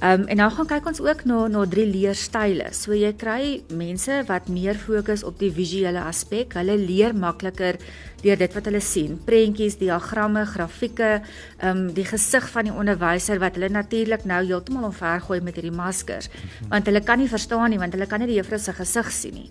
[0.00, 2.70] Ehm um, en dan gaan kyk ons ook na na drie leerstyle.
[2.72, 6.56] So jy kry mense wat meer fokus op die visuele aspek.
[6.56, 7.76] Hulle leer makliker
[8.22, 9.18] deur dit wat hulle sien.
[9.26, 11.10] Prentjies, diagramme, grafieke,
[11.58, 15.76] ehm um, die gesig van die onderwyser wat hulle natuurlik nou heeltemal omvergooi met hierdie
[15.76, 16.32] maskers.
[16.72, 19.34] Want hulle kan nie verstaan nie want hulle kan nie die juffrou se gesig sien
[19.34, 19.50] nie.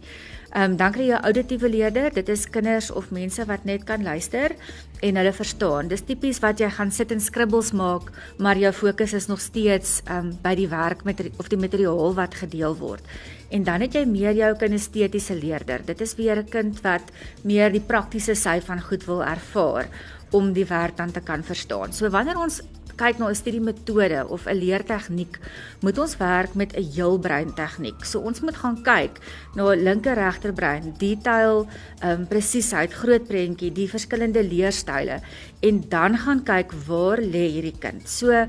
[0.49, 2.13] Ehm um, dan kry jy 'n auditiewe leerder.
[2.13, 4.55] Dit is kinders of mense wat net kan luister
[4.99, 5.87] en hulle verstaan.
[5.87, 10.01] Dis tipies wat jy gaan sit en skribbels maak, maar jou fokus is nog steeds
[10.05, 13.01] ehm um, by die werk met of die materiaal wat gedeel word.
[13.49, 15.85] En dan het jy meer jou kinestetiese leerder.
[15.85, 17.11] Dit is weer 'n kind wat
[17.43, 19.87] meer die praktiese sy van goed wil ervaar
[20.31, 21.93] om die werk dan te kan verstaan.
[21.93, 22.61] So wanneer ons
[22.99, 25.39] kyk na 'n studiemetode of 'n leertegniek,
[25.81, 28.05] moet ons werk met 'n heelbrein tegniek.
[28.05, 29.19] So ons moet gaan kyk
[29.55, 31.67] na linker regterbrein, detail,
[32.01, 35.21] ehm um, presisheid, groot prentjie, die verskillende leerstyle
[35.61, 38.09] en dan gaan kyk waar lê hierdie kind.
[38.09, 38.47] So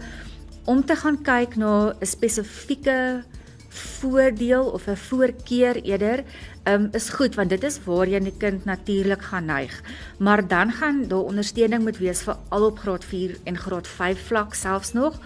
[0.65, 3.25] om te gaan kyk na 'n spesifieke
[3.71, 6.25] voordeel of 'n voorkeur eerder
[6.65, 9.83] um, is goed want dit is waar jy 'n kind natuurlik gaan neig.
[10.19, 14.27] Maar dan gaan daar ondersteuning moet wees vir al op graad 4 en graad 5
[14.27, 15.21] vlak selfs nog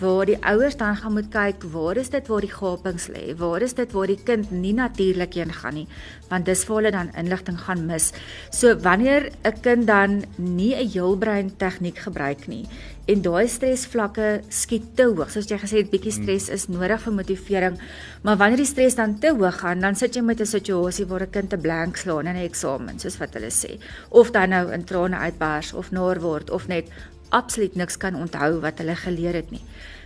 [0.00, 3.34] waar die ouers dan gaan moet kyk waar is dit waar die gapings lê?
[3.36, 5.88] Waar is dit waar die kind nie natuurlik heen gaan nie?
[6.28, 8.12] Want dis waar hulle dan inligting gaan mis.
[8.50, 12.66] So wanneer 'n kind dan nie 'n heelbrein tegniek gebruik nie
[13.08, 17.12] en daai stresvlakke skiet te hoog soos jy gesê het bietjie stres is nodig vir
[17.12, 17.78] motivering
[18.22, 21.22] maar wanneer die stres dan te hoog gaan dan sit jy met 'n situasie waar
[21.22, 23.80] 'n kind te blank slaan in 'n eksamen soos wat hulle sê.
[24.10, 26.86] Of dan nou in trane uitbars of naar word of net
[27.28, 29.62] absoluut niks kan onthou wat hulle geleer het nie.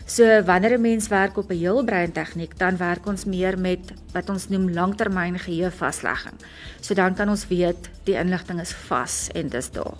[0.06, 4.30] So wanneer 'n mens werk op 'n heelbrein tegniek, dan werk ons meer met wat
[4.30, 6.34] ons noem langtermyn geheuevaslegging.
[6.80, 9.96] So dan kan ons weet die inligting is vas en dis daar.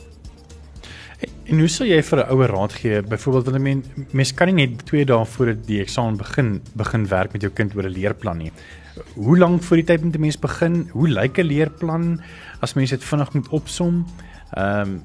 [1.44, 3.02] En hoe sou jy vir 'n ouer raad gee?
[3.02, 7.32] Byvoorbeeld wanneer mens mens kan nie net 2 dae voor die eksamen begin begin werk
[7.32, 8.52] met jou kind oor 'n leerplan nie.
[9.14, 10.88] Hoe lank voor die tyd moet 'n mens begin?
[10.92, 12.20] Hoe lyk 'n leerplan
[12.60, 14.06] as mens dit vinnig moet opsom?
[14.52, 15.02] Ehm um,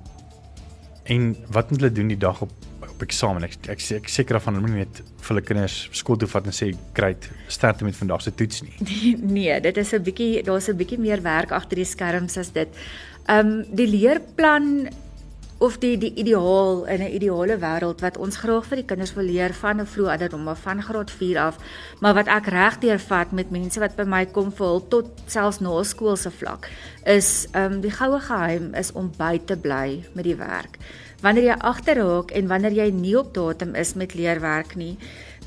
[1.08, 2.52] En wat moet hulle doen die dag op
[2.88, 3.43] op eksamen?
[3.46, 6.56] Ek ek, ek seker van hulle moet net vir hulle kinders skool toe vat en
[6.56, 8.76] sê great start met vandag se toets nie.
[9.38, 12.67] Nee, dit is 'n bietjie daar's 'n bietjie meer werk agter die skerms as dit.
[13.28, 14.89] Ehm um, die leerplan
[15.58, 19.26] of die die ideaal in 'n ideale wêreld wat ons graag vir die kinders wil
[19.26, 21.58] leer van 'n vroeë ouderdom af van graad 4 af,
[22.00, 25.60] maar wat ek regdeur vat met mense wat by my kom vir hul tot selfs
[25.60, 26.70] na skoolse vlak,
[27.06, 30.78] is ehm um, die goue geheim is om by te bly met die werk.
[31.22, 34.98] Wanneer jy agterraak en wanneer jy nie op datum is met leerwerk nie,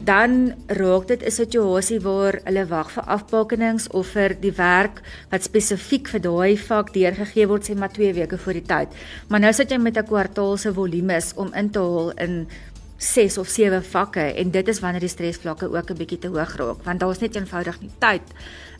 [0.04, 5.42] dan raak dit 'n situasie waar hulle wag vir afbakenings of vir die werk wat
[5.42, 8.88] spesifiek vir daai vak deurgegee word sê maar 2 weke voor die tyd.
[9.28, 12.48] Maar nou sit jy met 'n kwartaal se volumes om in te haal in
[12.96, 16.56] 6 of 7 vakke en dit is wanneer die stresvlakke ook 'n bietjie te hoog
[16.56, 18.22] raak want daar's net eenvoudig nie tyd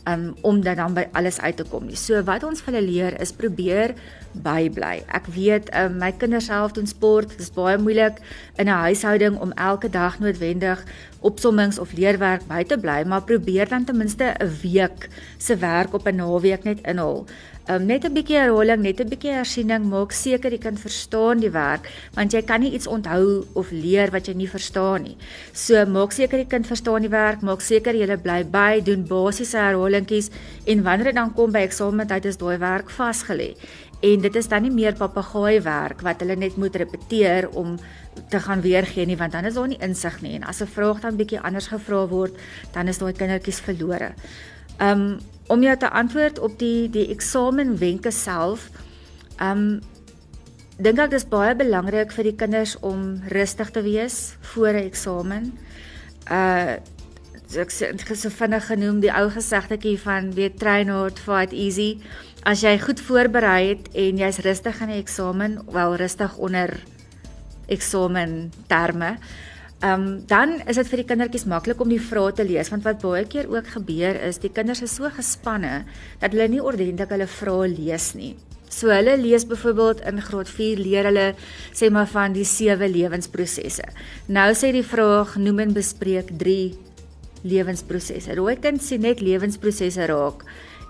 [0.05, 1.97] um, om dan dan by alles uit te kom nie.
[1.97, 3.95] So wat ons vir hulle leer is probeer
[4.33, 5.03] bybly.
[5.09, 7.31] Ek weet um, my kinders self doen sport.
[7.35, 8.21] Dit is baie moeilik
[8.57, 10.85] in 'n huishouding om elke dag noodwendig
[11.21, 15.95] opsommings of leerwerk by te bly, maar probeer dan ten minste 'n week se werk
[15.95, 17.27] op 'n naweek net inhaal.
[17.71, 21.51] Um, net 'n bietjie herhaling, net 'n bietjie hersiening, maak seker jy kan verstaan die
[21.51, 25.17] werk, want jy kan nie iets onthou of leer wat jy nie verstaan nie.
[25.53, 29.59] So maak seker die kind verstaan die werk, maak seker jy bly by, doen basiese
[29.59, 30.31] herhalingkies
[30.67, 33.55] en wanneer dit dan kom by eksamentyd is daai werk vasgelê.
[34.01, 37.75] En dit is dan nie meer papegaai werk wat hulle net moet repeteer om
[38.33, 41.01] te gaan weergee nie want dan is daar nie insig nie en as 'n vraag
[41.01, 42.35] dan bietjie anders gevra word
[42.73, 44.15] dan is daai kindertjies verlore.
[44.81, 48.71] Um om jou te antwoord op die die eksamenwenke self.
[49.41, 49.81] Um
[50.79, 55.59] dink ek dis baie belangrik vir die kinders om rustig te wees voor 'n eksamen.
[56.31, 56.77] Uh
[57.59, 61.53] ek sê dit is so vinnig genoem die ou gesegdetjie van weet train hard fight
[61.53, 61.99] easy.
[62.41, 66.73] As jy goed voorberei het en jy's rustig in die eksamen, wel rustig onder
[67.69, 69.19] eksamen terme.
[69.81, 72.85] Ehm um, dan is dit vir die kindertjies maklik om die vrae te lees want
[72.85, 75.85] wat baie keer ook gebeur is die kinders is so gespanne
[76.21, 78.35] dat hulle nie ordentlik hulle vrae lees nie.
[78.69, 81.27] So hulle lees byvoorbeeld in graad 4 leer hulle
[81.73, 83.85] sê maar van die sewe lewensprosesse.
[84.29, 86.73] Nou sê die vraag noem en bespreek 3
[87.43, 88.37] lewensprosesse.
[88.37, 90.45] Rooi kind sien net lewensprosesse raak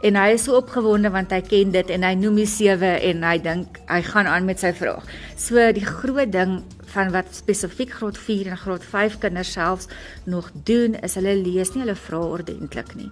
[0.06, 3.24] en hy is so opgewonde want hy ken dit en hy noem die sewe en
[3.26, 5.04] hy dink hy gaan aan met sy vraag.
[5.36, 6.60] So die groot ding
[6.90, 9.90] van wat spesifiek graad 4 en graad 5 kinders selfs
[10.24, 13.10] nog doen is hulle lees nie hulle vra ordentlik nie.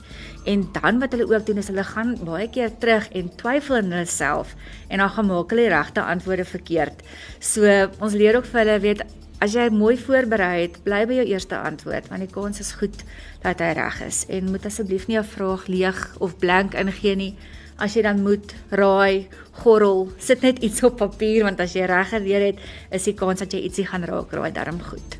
[0.50, 3.94] En dan wat hulle ook doen is hulle gaan baie keer terug en twyfel in
[3.94, 4.56] hulle self
[4.88, 7.04] en dan gaan maak hulle die regte antwoorde verkeerd.
[7.40, 7.68] So
[8.00, 9.06] ons leer ook vir hulle weet
[9.38, 13.04] As jy mooi voorberei het, bly by jou eerste antwoord want die kans is goed
[13.44, 17.34] dat hy reg is en moet asseblief nie 'n vraag leeg of blank ingee nie.
[17.78, 19.28] As jy dan moet raai,
[19.62, 22.58] gorrel, sit net iets op papier want as jy reg geleer het,
[22.90, 25.18] is die kans dat jy ietsie gaan raak raai darm goed.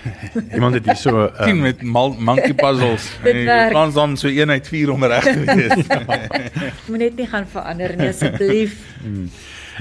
[0.54, 3.12] Iemand het hier so um, met monkey puzzles.
[3.76, 5.86] Kans om so een uit 4 om reg te wees.
[6.86, 8.74] moet net nie gaan verander nie asseblief.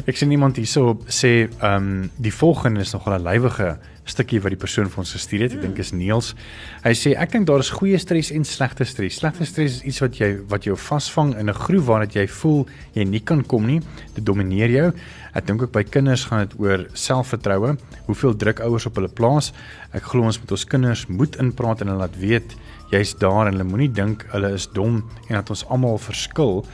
[0.08, 4.52] Ek sien iemand hierso sê ehm um, die volgende is nog 'n lywige stukkie wat
[4.52, 5.54] die persoon vir ons gestuur het.
[5.54, 6.36] Ek dink is Niels.
[6.84, 9.20] Hy sê ek dink daar is goeie stres en slegte stres.
[9.20, 12.66] Slegte stres is iets wat jy wat jou vasvang in 'n groef waaruit jy voel
[12.94, 13.82] jy nie kan kom nie.
[14.16, 14.94] Dit domineer jou.
[15.36, 19.52] Ek dink ook by kinders gaan dit oor selfvertroue, hoeveel druk ouers op hulle plaas.
[19.94, 22.56] Ek glo ons moet ons kinders moed inpraat en hulle laat weet
[22.92, 26.66] jy's daar en hulle moenie dink hulle is dom en dat ons almal verskil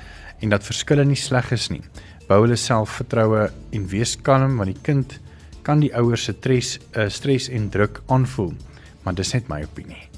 [0.41, 1.81] en dat verskille nie sleg is nie
[2.29, 5.19] bou hulle selfvertroue en wees kalm want die kind
[5.65, 8.53] kan die ouers se stres uh, stres en druk aanvoel.
[9.03, 10.09] Maar dis net my opinie.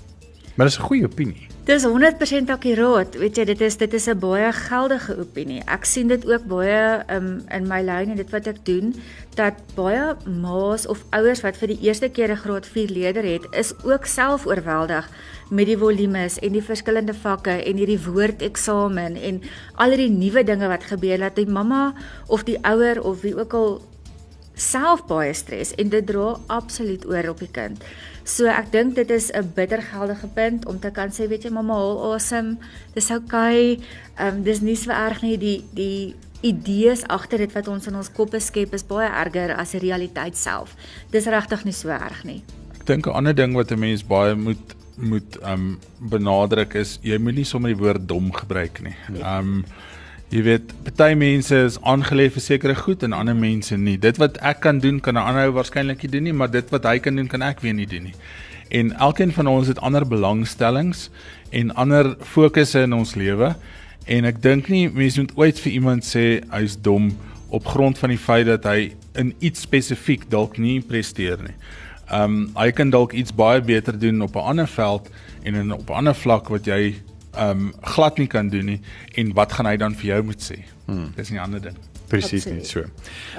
[0.56, 1.47] Maar dis 'n goeie opinie.
[1.68, 3.18] Dis 100% akkuraat.
[3.20, 5.62] Weet jy, dit is dit is 'n baie geldige opinie.
[5.68, 8.96] Ek sien dit ook baie um, in my lyn en dit wat ek doen
[9.36, 13.48] dat baie ma's of ouers wat vir die eerste keer 'n graad 4 leerder het,
[13.52, 15.10] is ook self oorweldig
[15.50, 19.42] met die volumes en die verskillende vakke en hierdie woordeksamen en
[19.76, 21.94] al die nuwe dinge wat gebeur dat die mamma
[22.28, 23.82] of die ouer of wie ook al
[24.56, 27.84] self baie stres en dit dra absoluut oor op die kind.
[28.28, 31.74] So ek dink dit is 'n bittergeldige punt om te kan sê weet jy mamma
[31.74, 32.58] haal asem.
[32.94, 33.80] Dis oukei.
[34.20, 37.96] Ehm um, dis nie so erg nie die die idees agter dit wat ons in
[37.96, 40.76] ons koppe skep is baie erger as die realiteit self.
[41.12, 42.44] Dis regtig nie so erg nie.
[42.80, 47.18] Ek dink 'n ander ding wat 'n mens baie moet moet um benadruk is jy
[47.18, 48.96] moenie sommer die woord dom gebruik nie.
[49.24, 49.66] Um
[50.28, 53.96] jy weet party mense is aangelê vir sekere goed en ander mense nie.
[53.98, 56.70] Dit wat ek kan doen kan 'n ander ou waarskynlik nie doen nie, maar dit
[56.70, 58.16] wat hy kan doen kan ek weer nie doen nie.
[58.70, 61.10] En elkeen van ons het ander belangstellings
[61.52, 63.56] en ander fokusse in ons lewe
[64.06, 67.16] en ek dink nie mense moet ooit vir iemand sê hy's dom
[67.50, 71.56] op grond van die feit dat hy in iets spesifiek dalk nie presteer nie.
[72.12, 75.10] Ehm um, hy kan dalk iets baie beter doen op 'n ander veld
[75.44, 76.96] en in op 'n ander vlak wat jy
[77.40, 78.82] um, glad nie kan doen nie
[79.16, 80.64] en wat gaan hy dan vir jou moet sê?
[80.86, 81.12] Hmm.
[81.16, 81.78] Dis 'n ander ding.
[82.08, 82.84] Presies net so.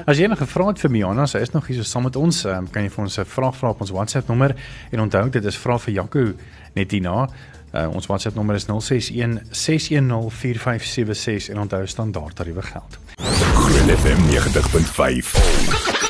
[0.06, 2.44] As jy enige vrae het vir Miana, sy is nog hier so saam met ons,
[2.44, 4.54] um, kan jy vir ons 'n vraag vra op ons WhatsApp nommer
[4.90, 6.34] en onthou dit is vra vir Jaco
[6.74, 7.28] net hierna.
[7.74, 12.98] Uh, ons WhatsApp nommer is 061 610 4576 en onthou standaard tariewe geld.
[13.16, 16.07] Groen FM 90.5.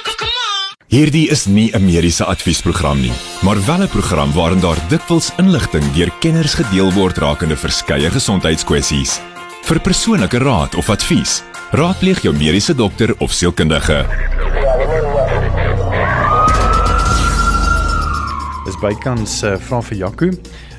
[0.89, 3.13] Hierdie is nie 'n mediese adviesprogram nie,
[3.45, 9.21] maar wel 'n program waarin daar dikwels inligting deur kenners gedeel word rakende verskeie gesondheidskwessies.
[9.63, 14.07] Vir persoonlike raad of advies, raadpleeg jou mediese dokter of sielkundige.
[18.65, 20.31] Dis bykans uh, vra vir Jaco.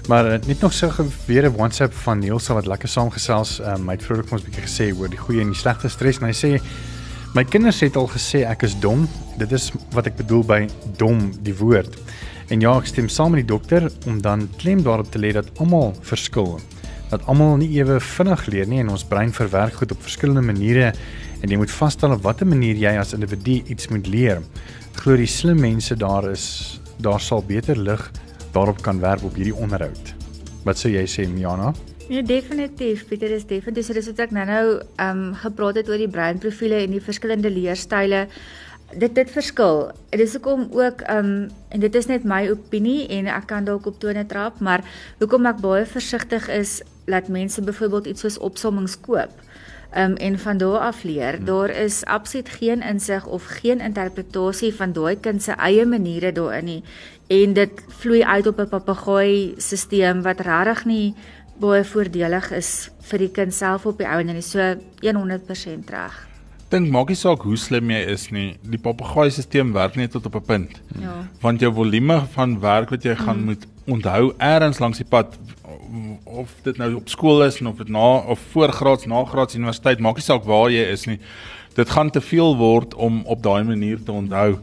[0.07, 0.89] Maar uh, net nog so
[1.25, 3.59] weer 'n WhatsApp van Niels wat lekker saamgesels.
[3.59, 5.89] Um, hy het vroeër vir ons 'n bietjie gesê oor die goeie en die slegte
[5.89, 6.61] stres en hy sê
[7.35, 9.05] my kinders het al gesê ek is dom.
[9.37, 10.59] Dit is wat ek bedoel by
[10.97, 11.93] dom die woord.
[12.49, 15.51] En ja, ek stem saam met die dokter om dan klem daarop te lê dat
[15.61, 16.57] almal verskil.
[17.11, 20.91] Dat almal nie ewe vinnig leer nie en ons brein verwerk goed op verskillende maniere
[21.39, 24.41] en jy moet vasstel op watter manier jy as individu iets moet leer.
[24.93, 28.01] Ek glo die slim mense daar is daar sal beter lig
[28.53, 30.15] daarop kan werk op hierdie onderhoud.
[30.65, 31.71] Wat sou jy sê Miana?
[32.09, 33.03] Ja, definitief.
[33.05, 34.63] Pieter is definitief so dis wat ek nou-nou
[34.97, 38.23] ehm um, gepraat het oor die breinprofiele en die verskillende leerstyle.
[38.97, 39.91] Dit dit verskil.
[40.09, 43.67] Dit is hoekom ook ehm um, en dit is net my opinie en ek kan
[43.67, 44.81] dalk op tone trap, maar
[45.19, 49.45] hoekom ek baie versigtig is dat mense byvoorbeeld iets soos opsommings koop.
[49.97, 51.45] Um, en van daar af leer, hmm.
[51.45, 56.65] daar is absoluut geen insig of geen interpretasie van daai kind se eie maniere daarin
[56.65, 56.83] nie
[57.29, 61.15] en dit vloei uit op 'n papegaai stelsel wat regtig nie
[61.59, 66.17] baie voordelig is vir die kind self op die ou en nie so 100% reg.
[66.69, 70.25] Dink maak nie saak hoe slim jy is nie, die papegaai stelsel werk net tot
[70.29, 70.81] op 'n punt.
[71.01, 71.25] Ja.
[71.41, 73.45] Want jou volume van werk wat jy gaan mm.
[73.45, 75.37] moet onthou eers langs die pad
[76.23, 80.23] of dit nou op skool is of dit na of voorgraads, nagraads universiteit, maak nie
[80.23, 81.19] saak waar jy is nie.
[81.75, 84.59] Dit gaan te veel word om op daai manier te onthou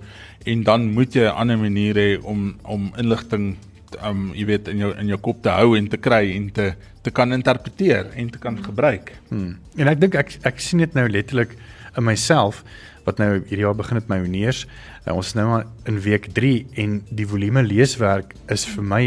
[0.46, 3.56] en dan moet jy 'n ander manier hê om om inligting
[4.02, 6.72] um jy weet in jou in jou kop te hou en te kry en te
[7.06, 9.12] te kan interpreteer en te kan gebruik.
[9.28, 9.58] Hmm.
[9.78, 11.54] En ek dink ek ek sien dit nou letterlik
[11.96, 12.64] in myself
[13.06, 14.64] wat nou hierdie jaar begin het my honeurs.
[15.06, 19.02] Uh, ons is nou in week 3 en die volume leeswerk is vir my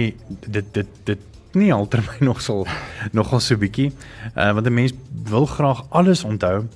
[0.48, 1.26] dit dit dit
[1.60, 2.68] nie altermy nog sal
[3.12, 3.92] nogal so bietjie.
[4.36, 4.94] Uh want 'n mens
[5.30, 6.68] wil graag alles onthou.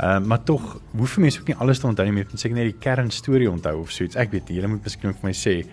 [0.00, 2.80] Uh maar tog hoef mense ook nie alles te onthou nie, net seker net die
[2.80, 4.16] kernstorie onthou of so iets.
[4.16, 5.64] Ek weet nie, jy moet miskien vir my sê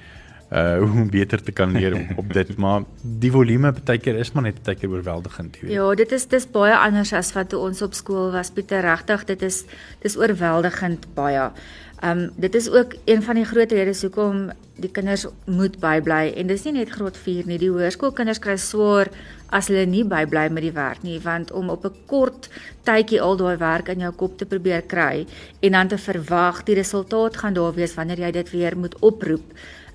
[0.54, 4.20] uh hoe om beter te kan leer op, op dit, maar die volume baie keer
[4.22, 5.76] is maar net baie keer oorweldigend, jy weet.
[5.78, 8.52] Ja, dit is dis baie anders as wat toe ons op skool was.
[8.54, 9.64] Pieter, regtig, dit is
[10.06, 11.50] dis oorweldigend baie.
[12.04, 16.34] Ehm um, dit is ook een van die groot redes hoekom die kinders moet bybly
[16.36, 17.58] en dis nie net graad 4 nie.
[17.62, 19.10] Die hoërskoolkinders kry swaar
[19.54, 22.50] as hulle nie bybly met die werk nie, want om op 'n kort
[22.84, 25.26] tydjie al daai werk in jou kop te probeer kry
[25.62, 29.46] en dan te verwag die resultaat gaan daar wees wanneer jy dit weer moet oproep,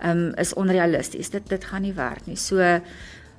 [0.05, 1.31] um, is onrealisties.
[1.31, 2.37] Dit dit gaan nie werk nie.
[2.37, 2.63] So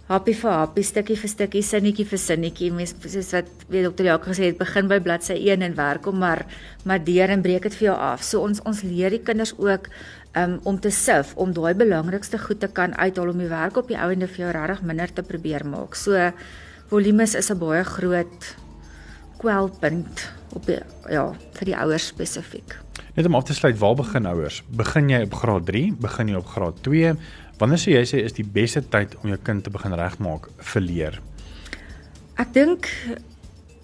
[0.10, 2.72] happie vir happie, stukkie vir stukkie, sinnetjie vir sinnetjie.
[2.74, 6.18] Mens soos wat weet dokter Jacques gesê het, begin by bladsy 1 en werk om
[6.18, 6.46] maar
[6.90, 8.24] maar deur en breek dit vir jou af.
[8.26, 9.92] So ons ons leer die kinders ook
[10.36, 13.92] um, om te sif om daai belangrikste goed te kan uithaal om die werk op
[13.92, 15.96] die ouende vir jou regtig minder te probeer maak.
[15.96, 16.32] So
[16.90, 18.56] volumes is 'n baie groot
[19.40, 22.89] kwelpunt op die, ja, vir die ouers spesifiek.
[23.16, 24.62] Net om af te sluit, waar begin ouers?
[24.70, 25.86] Begin jy op graad 3?
[26.02, 27.14] Begin jy op graad 2?
[27.60, 30.86] Wanneer sou jy sê is die beste tyd om jou kind te begin regmaak vir
[30.86, 31.18] leer?
[32.40, 32.88] Ek dink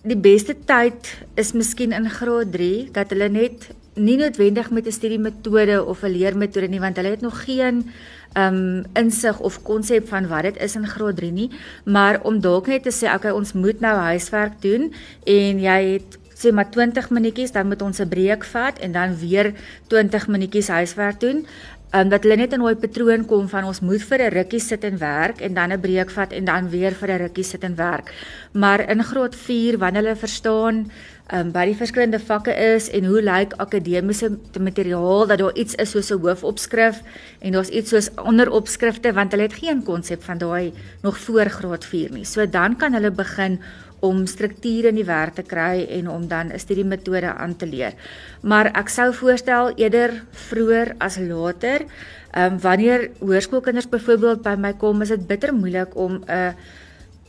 [0.06, 1.10] die beste tyd
[1.42, 6.14] is miskien in graad 3 dat hulle net nie noodwendig met 'n studiemetode of 'n
[6.14, 7.90] leermetode nie want hulle het nog geen
[8.38, 11.50] um insig of konsep van wat dit is in graad 3 nie,
[11.86, 14.94] maar om dalk net te sê okay, ons moet nou huiswerk doen
[15.26, 19.17] en jy het sê maar 20 minuutjies dan moet ons 'n breek vat en dan
[19.17, 19.54] weer
[19.88, 21.45] 20 minuutjies huiswerk doen
[21.95, 24.84] um, dat hulle net in daai patroon kom van ons moet vir 'n rukkie sit
[24.84, 27.76] en werk en dan 'n breek vat en dan weer vir 'n rukkie sit en
[27.76, 28.13] werk.
[28.54, 30.91] Maar in graad 4 wanneer hulle verstaan
[31.34, 35.91] um, wat die verskillende vakke is en hoe lyk akademiese materiaal dat daar iets is
[35.91, 37.02] soos 'n hoofopskrif
[37.39, 41.86] en daar's iets soos onderopskrifte want hulle het geen konsep van daai nog voor graad
[41.86, 42.26] 4 nie.
[42.26, 43.60] So dan kan hulle begin
[44.06, 47.94] om strukture in die werk te kry en om dan 'n studiemetode aan te leer.
[48.41, 51.86] Maar ek sou voorstel eerder vroeër as later.
[52.34, 56.52] Ehm um, wanneer hoërskoolkinders byvoorbeeld by my kom, is dit bitter moeilik om 'n uh,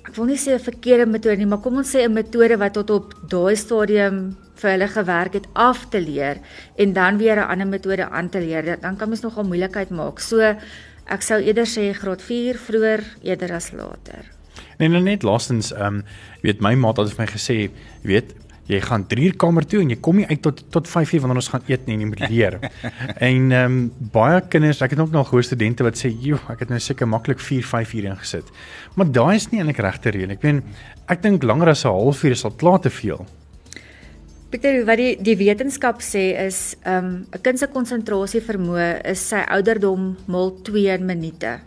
[0.06, 2.72] ek wil nie sê 'n verkeerde metode nie, maar kom ons sê 'n metode wat
[2.72, 6.36] tot op daai stadium vir hulle gewerk het af te leer
[6.76, 8.80] en dan weer 'n ander metode aan te leer.
[8.80, 10.20] Dan kan mens nogal moeilikheid maak.
[10.20, 10.40] So
[11.06, 14.35] ek sou eerder sê graad 4 vroeër eerder as later.
[14.78, 16.02] Nee, nou net laastens, ehm um,
[16.42, 17.56] weet my maat het vir my gesê,
[18.02, 18.34] weet,
[18.66, 21.22] jy gaan 3 uur kamer toe en jy kom nie uit tot tot 5 uur
[21.24, 22.58] wanneer ons gaan eet nie en jy moet leer.
[23.28, 23.78] en ehm um,
[24.12, 27.08] baie kinders, ek het ook nog hoë studente wat sê, "Joe, ek het nou seker
[27.08, 28.52] maklik 4, 5 uur ingesit."
[28.94, 30.32] Maar daai is nie eintlik regte rede.
[30.32, 30.62] Ek meen,
[31.08, 33.26] ek dink langer as 'n halfuur is al klaar te veel.
[34.50, 39.28] Pieter, wat die die wetenskap sê is, ehm um, 'n kind se konsentrasie vermoë is
[39.28, 41.60] sy ouderdom mal 2 minute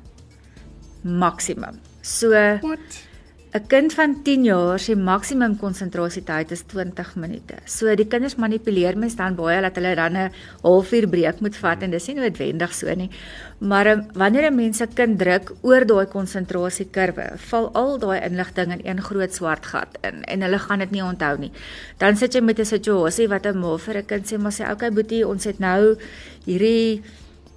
[1.04, 1.89] maksimum.
[2.10, 3.06] So Wat?
[3.50, 7.56] 'n kind van 10 jaar se maksimum konsentrasietyd is 20 minute.
[7.66, 10.32] So die kinders manipuleer mens dan baie dat hulle dan 'n
[10.62, 13.10] halfuur breek moet vat en dis nie noodwendig so nie.
[13.58, 18.72] Maar um, wanneer 'n mens 'n kind druk oor daai konsentrasiekurwe, val al daai inligting
[18.72, 21.52] in een groot swart gat in en hulle gaan dit nie onthou nie.
[21.98, 24.72] Dan sit jy met 'n situasie wat 'n ma vir 'n kind sê maar sê,
[24.72, 25.98] "Oké boetie, ons het nou
[26.46, 27.02] hierdie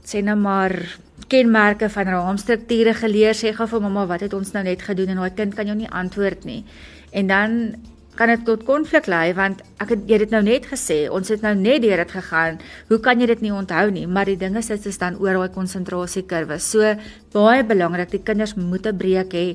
[0.05, 0.73] sê nou maar
[1.33, 5.23] kenmerke van raamstrukture geleer sê gou vir mamma wat het ons nou net gedoen en
[5.23, 6.61] daai kind kan jou nie antwoord nie.
[7.13, 7.59] En dan
[8.17, 11.45] kan dit tot konflik lei want ek het jy dit nou net gesê ons het
[11.45, 12.59] nou net deur dit gegaan.
[12.91, 14.05] Hoe kan jy dit nie onthou nie?
[14.07, 16.59] Maar die ding is dit is dan oor daai konsentrasiekurwe.
[16.61, 16.93] So
[17.33, 19.47] baie belangrik, die kinders moet 'n breek hê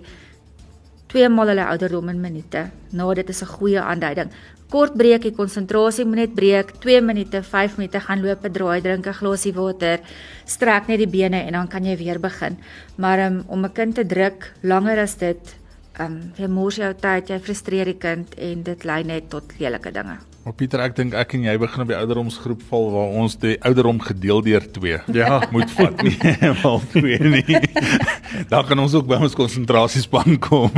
[1.07, 2.69] twee maal hulle ouderdom in minute.
[2.91, 4.29] Nou dit is 'n goeie aanduiding.
[4.67, 9.07] Kort breek, die konsentrasie moet net breek, 2 minute, 5 minute gaan loop, draai, drink
[9.07, 9.99] 'n glasie water,
[10.45, 12.57] strek net die bene en dan kan jy weer begin.
[12.97, 15.55] Maar um, om 'n kind te druk langer as dit,
[15.99, 19.43] ehm um, jy mors jou tyd, jy frustreer die kind en dit lei net tot
[19.59, 20.17] lelike dinge.
[20.47, 23.57] Maar Pieter, ek dink ek en jy begin op die ouderdomsgroep val waar ons die
[23.67, 25.41] ouderdom gedeel deur 2 Ja.
[25.51, 26.13] moet vat nie
[26.61, 27.57] wel 2 nie.
[28.47, 30.71] Dan kan ons ook by ons konsentrasiespan kom.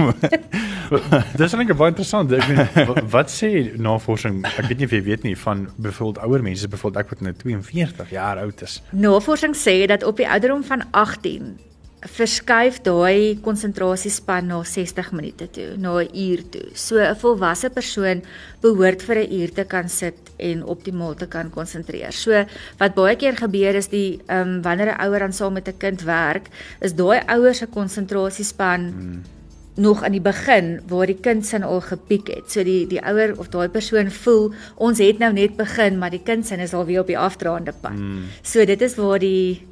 [1.37, 2.33] Dis eintlik baie interessant.
[2.33, 4.41] Ek meen wa- wat sê navorsing?
[4.55, 7.35] Ek weet nie of jy weet nie van byvoorbeeld ouer mense, byvoorbeeld ek wat nou
[7.45, 8.79] 42 jaar oud is.
[9.05, 11.59] Navorsing sê dat op die ouderdom van 18
[12.07, 16.67] verskuif daai konsentrasiespan na 60 minute toe, na 'n uur toe.
[16.73, 18.23] So 'n volwasse persoon
[18.61, 22.11] behoort vir 'n uur te kan sit en optimaal te kan konsentreer.
[22.11, 22.45] So
[22.79, 25.77] wat baie keer gebeur is die ehm um, wanneer 'n ouer dan saam met 'n
[25.77, 26.47] kind werk,
[26.81, 29.37] is daai ouer se konsentrasiespan hmm
[29.79, 32.51] nog aan die begin waar die kind sin al gepiek het.
[32.51, 36.23] So die die ouer of daai persoon voel ons het nou net begin, maar die
[36.23, 37.95] kind sin is al weer op die afdraande pad.
[37.95, 38.27] Mm.
[38.43, 39.65] So dit is waar die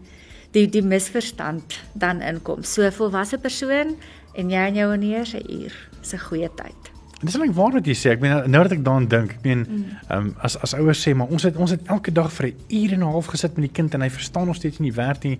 [0.57, 2.63] die die misverstand dan inkom.
[2.63, 3.95] So volwasse persoon
[4.37, 6.91] en jy en jou neer se uur is 'n goeie tyd.
[7.21, 8.11] Dis eintlik waar wat jy sê.
[8.13, 9.65] Ek meen nou dat ek daaraan dink, ek meen
[10.09, 12.55] ehm um, as as ouers sê maar ons het ons het elke dag vir 'n
[12.69, 15.01] uur en 'n half gesit met die kind en hy verstaan nog steeds nie die
[15.01, 15.39] werk nie.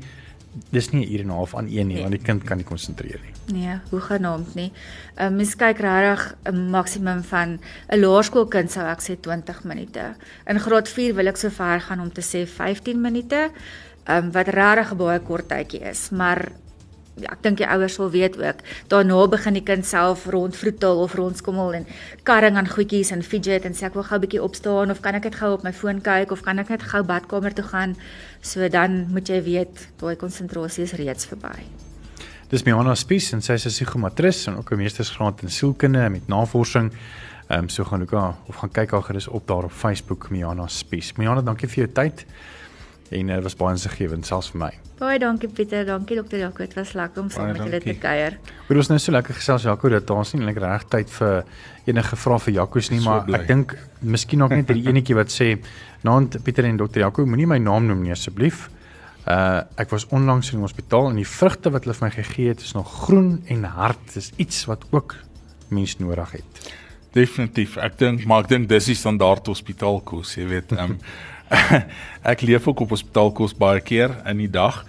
[0.71, 2.01] Dis nie 'n uur en 'n half aan een nie, Nee.
[2.01, 3.61] want die kind kan nie konsentreer nie.
[3.61, 4.71] Nee, hoe genaamd nie.
[5.15, 7.59] Ehm um, mens kyk regtig 'n maksimum van
[7.89, 10.15] 'n laerskoolkind sou ek sê 20 minute.
[10.47, 13.51] In graad 4 wil ek so ver gaan om te sê 15 minute.
[14.07, 16.51] Um, wat regtig baie kort tydjie is, maar
[17.19, 18.61] ja, ek dink die ouers sal weet ook.
[18.91, 21.87] Daarna begin die kind self rondvroetel of rondskommel en
[22.27, 25.15] karring aan goedjies en fidget en sê ek wil gou 'n bietjie opstaan of kan
[25.15, 27.95] ek net gou op my foon kyk of kan ek net gou badkamer toe gaan.
[28.41, 31.65] So dan moet jy weet daai konsentrasie is reeds verby.
[32.49, 36.27] Dis Miana Spies en sy is 'n psigomatris en ook 'n meestersgraad in sielkunde met
[36.27, 36.91] navorsing.
[37.49, 38.13] Ehm um, so gaan ook
[38.47, 41.13] of gaan kyk haar gerus op daar op Facebook Miana Spies.
[41.17, 42.25] Miana, dankie vir jou tyd.
[43.09, 44.69] En dit uh, was baie insiggewend selfs vir my.
[44.99, 48.35] Baie dankie Pieter, dankie dokter Jaco, dit was lekker om saam met julle te kuier.
[48.67, 51.43] Hoor ons nou so lekker gesels Jaco dat daar's nie eintlik reg tyd vir
[51.87, 53.39] enige vrae vir Jacos nie, So maar bly.
[53.39, 55.53] ek dink miskien ook net hierdie enetjie wat sê
[56.03, 58.67] naand Pieter en dokter Jaco, moenie my naam noem nie asseblief.
[59.27, 62.51] Uh ek was onlangs in die hospitaal en die vrugte wat hulle vir my gegee
[62.51, 64.03] het is nog groen en hard.
[64.13, 65.15] Dis iets wat ook
[65.69, 66.69] mens nodig het.
[67.15, 67.77] Definitief.
[67.77, 70.75] Ek dink maar ek dink dis die standaard hospitaalkos, jy weet.
[70.75, 70.99] Ehm
[72.31, 74.85] ek leef ook op hospitaalkos baie keer in die dag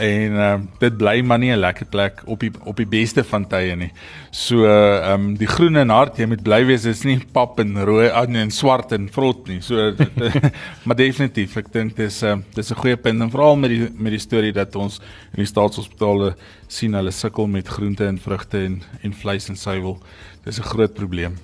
[0.00, 3.44] en ehm dit bly maar nie 'n lekker plek op die op die beste van
[3.46, 3.90] tye nie.
[4.30, 8.08] So ehm die groen en hart, jy moet bly wees, dis nie pap en rooi
[8.08, 9.60] aan en swart en vrot nie.
[9.60, 10.52] So dit-
[10.86, 14.12] maar definitief, ek dink dis ehm dis 'n goeie punt en veral met die met
[14.12, 15.00] die storie dat ons
[15.34, 16.34] in die staatshospitale
[16.68, 19.98] sien hulle sukkel met groente en vrugte en en vleis en suiwel.
[20.44, 21.36] Dis 'n groot probleem.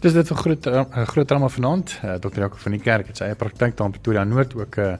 [0.00, 0.82] Dis dit vir groot uh,
[1.12, 1.90] groot drama vanaand.
[2.00, 2.40] Uh, Dr.
[2.40, 4.96] Jaco van die Kerk het sy eie praktyk daar in Pretoria Noord ook uh,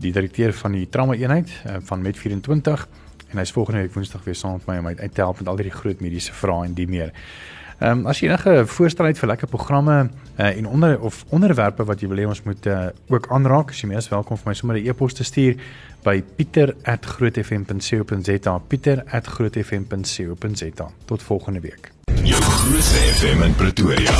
[0.00, 2.88] die direkteur van die trauma eenheid uh, van Met 24
[3.30, 5.48] en hy's volgende week Woensdag weer saam met my om uit uit te help met
[5.52, 7.12] al die groot mediese vrae en die meer.
[7.80, 11.84] Ehm um, as jy enige voorstel het vir lekker programme uh, en onder of onderwerpe
[11.84, 14.48] wat jy wil hê ons moet uh, ook aanraak, as jy meer as welkom vir
[14.54, 15.54] my sommer 'n e-pos te stuur
[16.02, 21.89] by pieter@grootfm.co.za pieter@grootfm.co.za tot volgende week.
[22.22, 24.12] Jou grootste FM in Pretoria.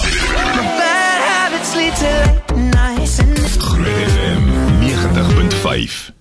[3.58, 4.42] Groot FM
[4.80, 6.12] 90.5.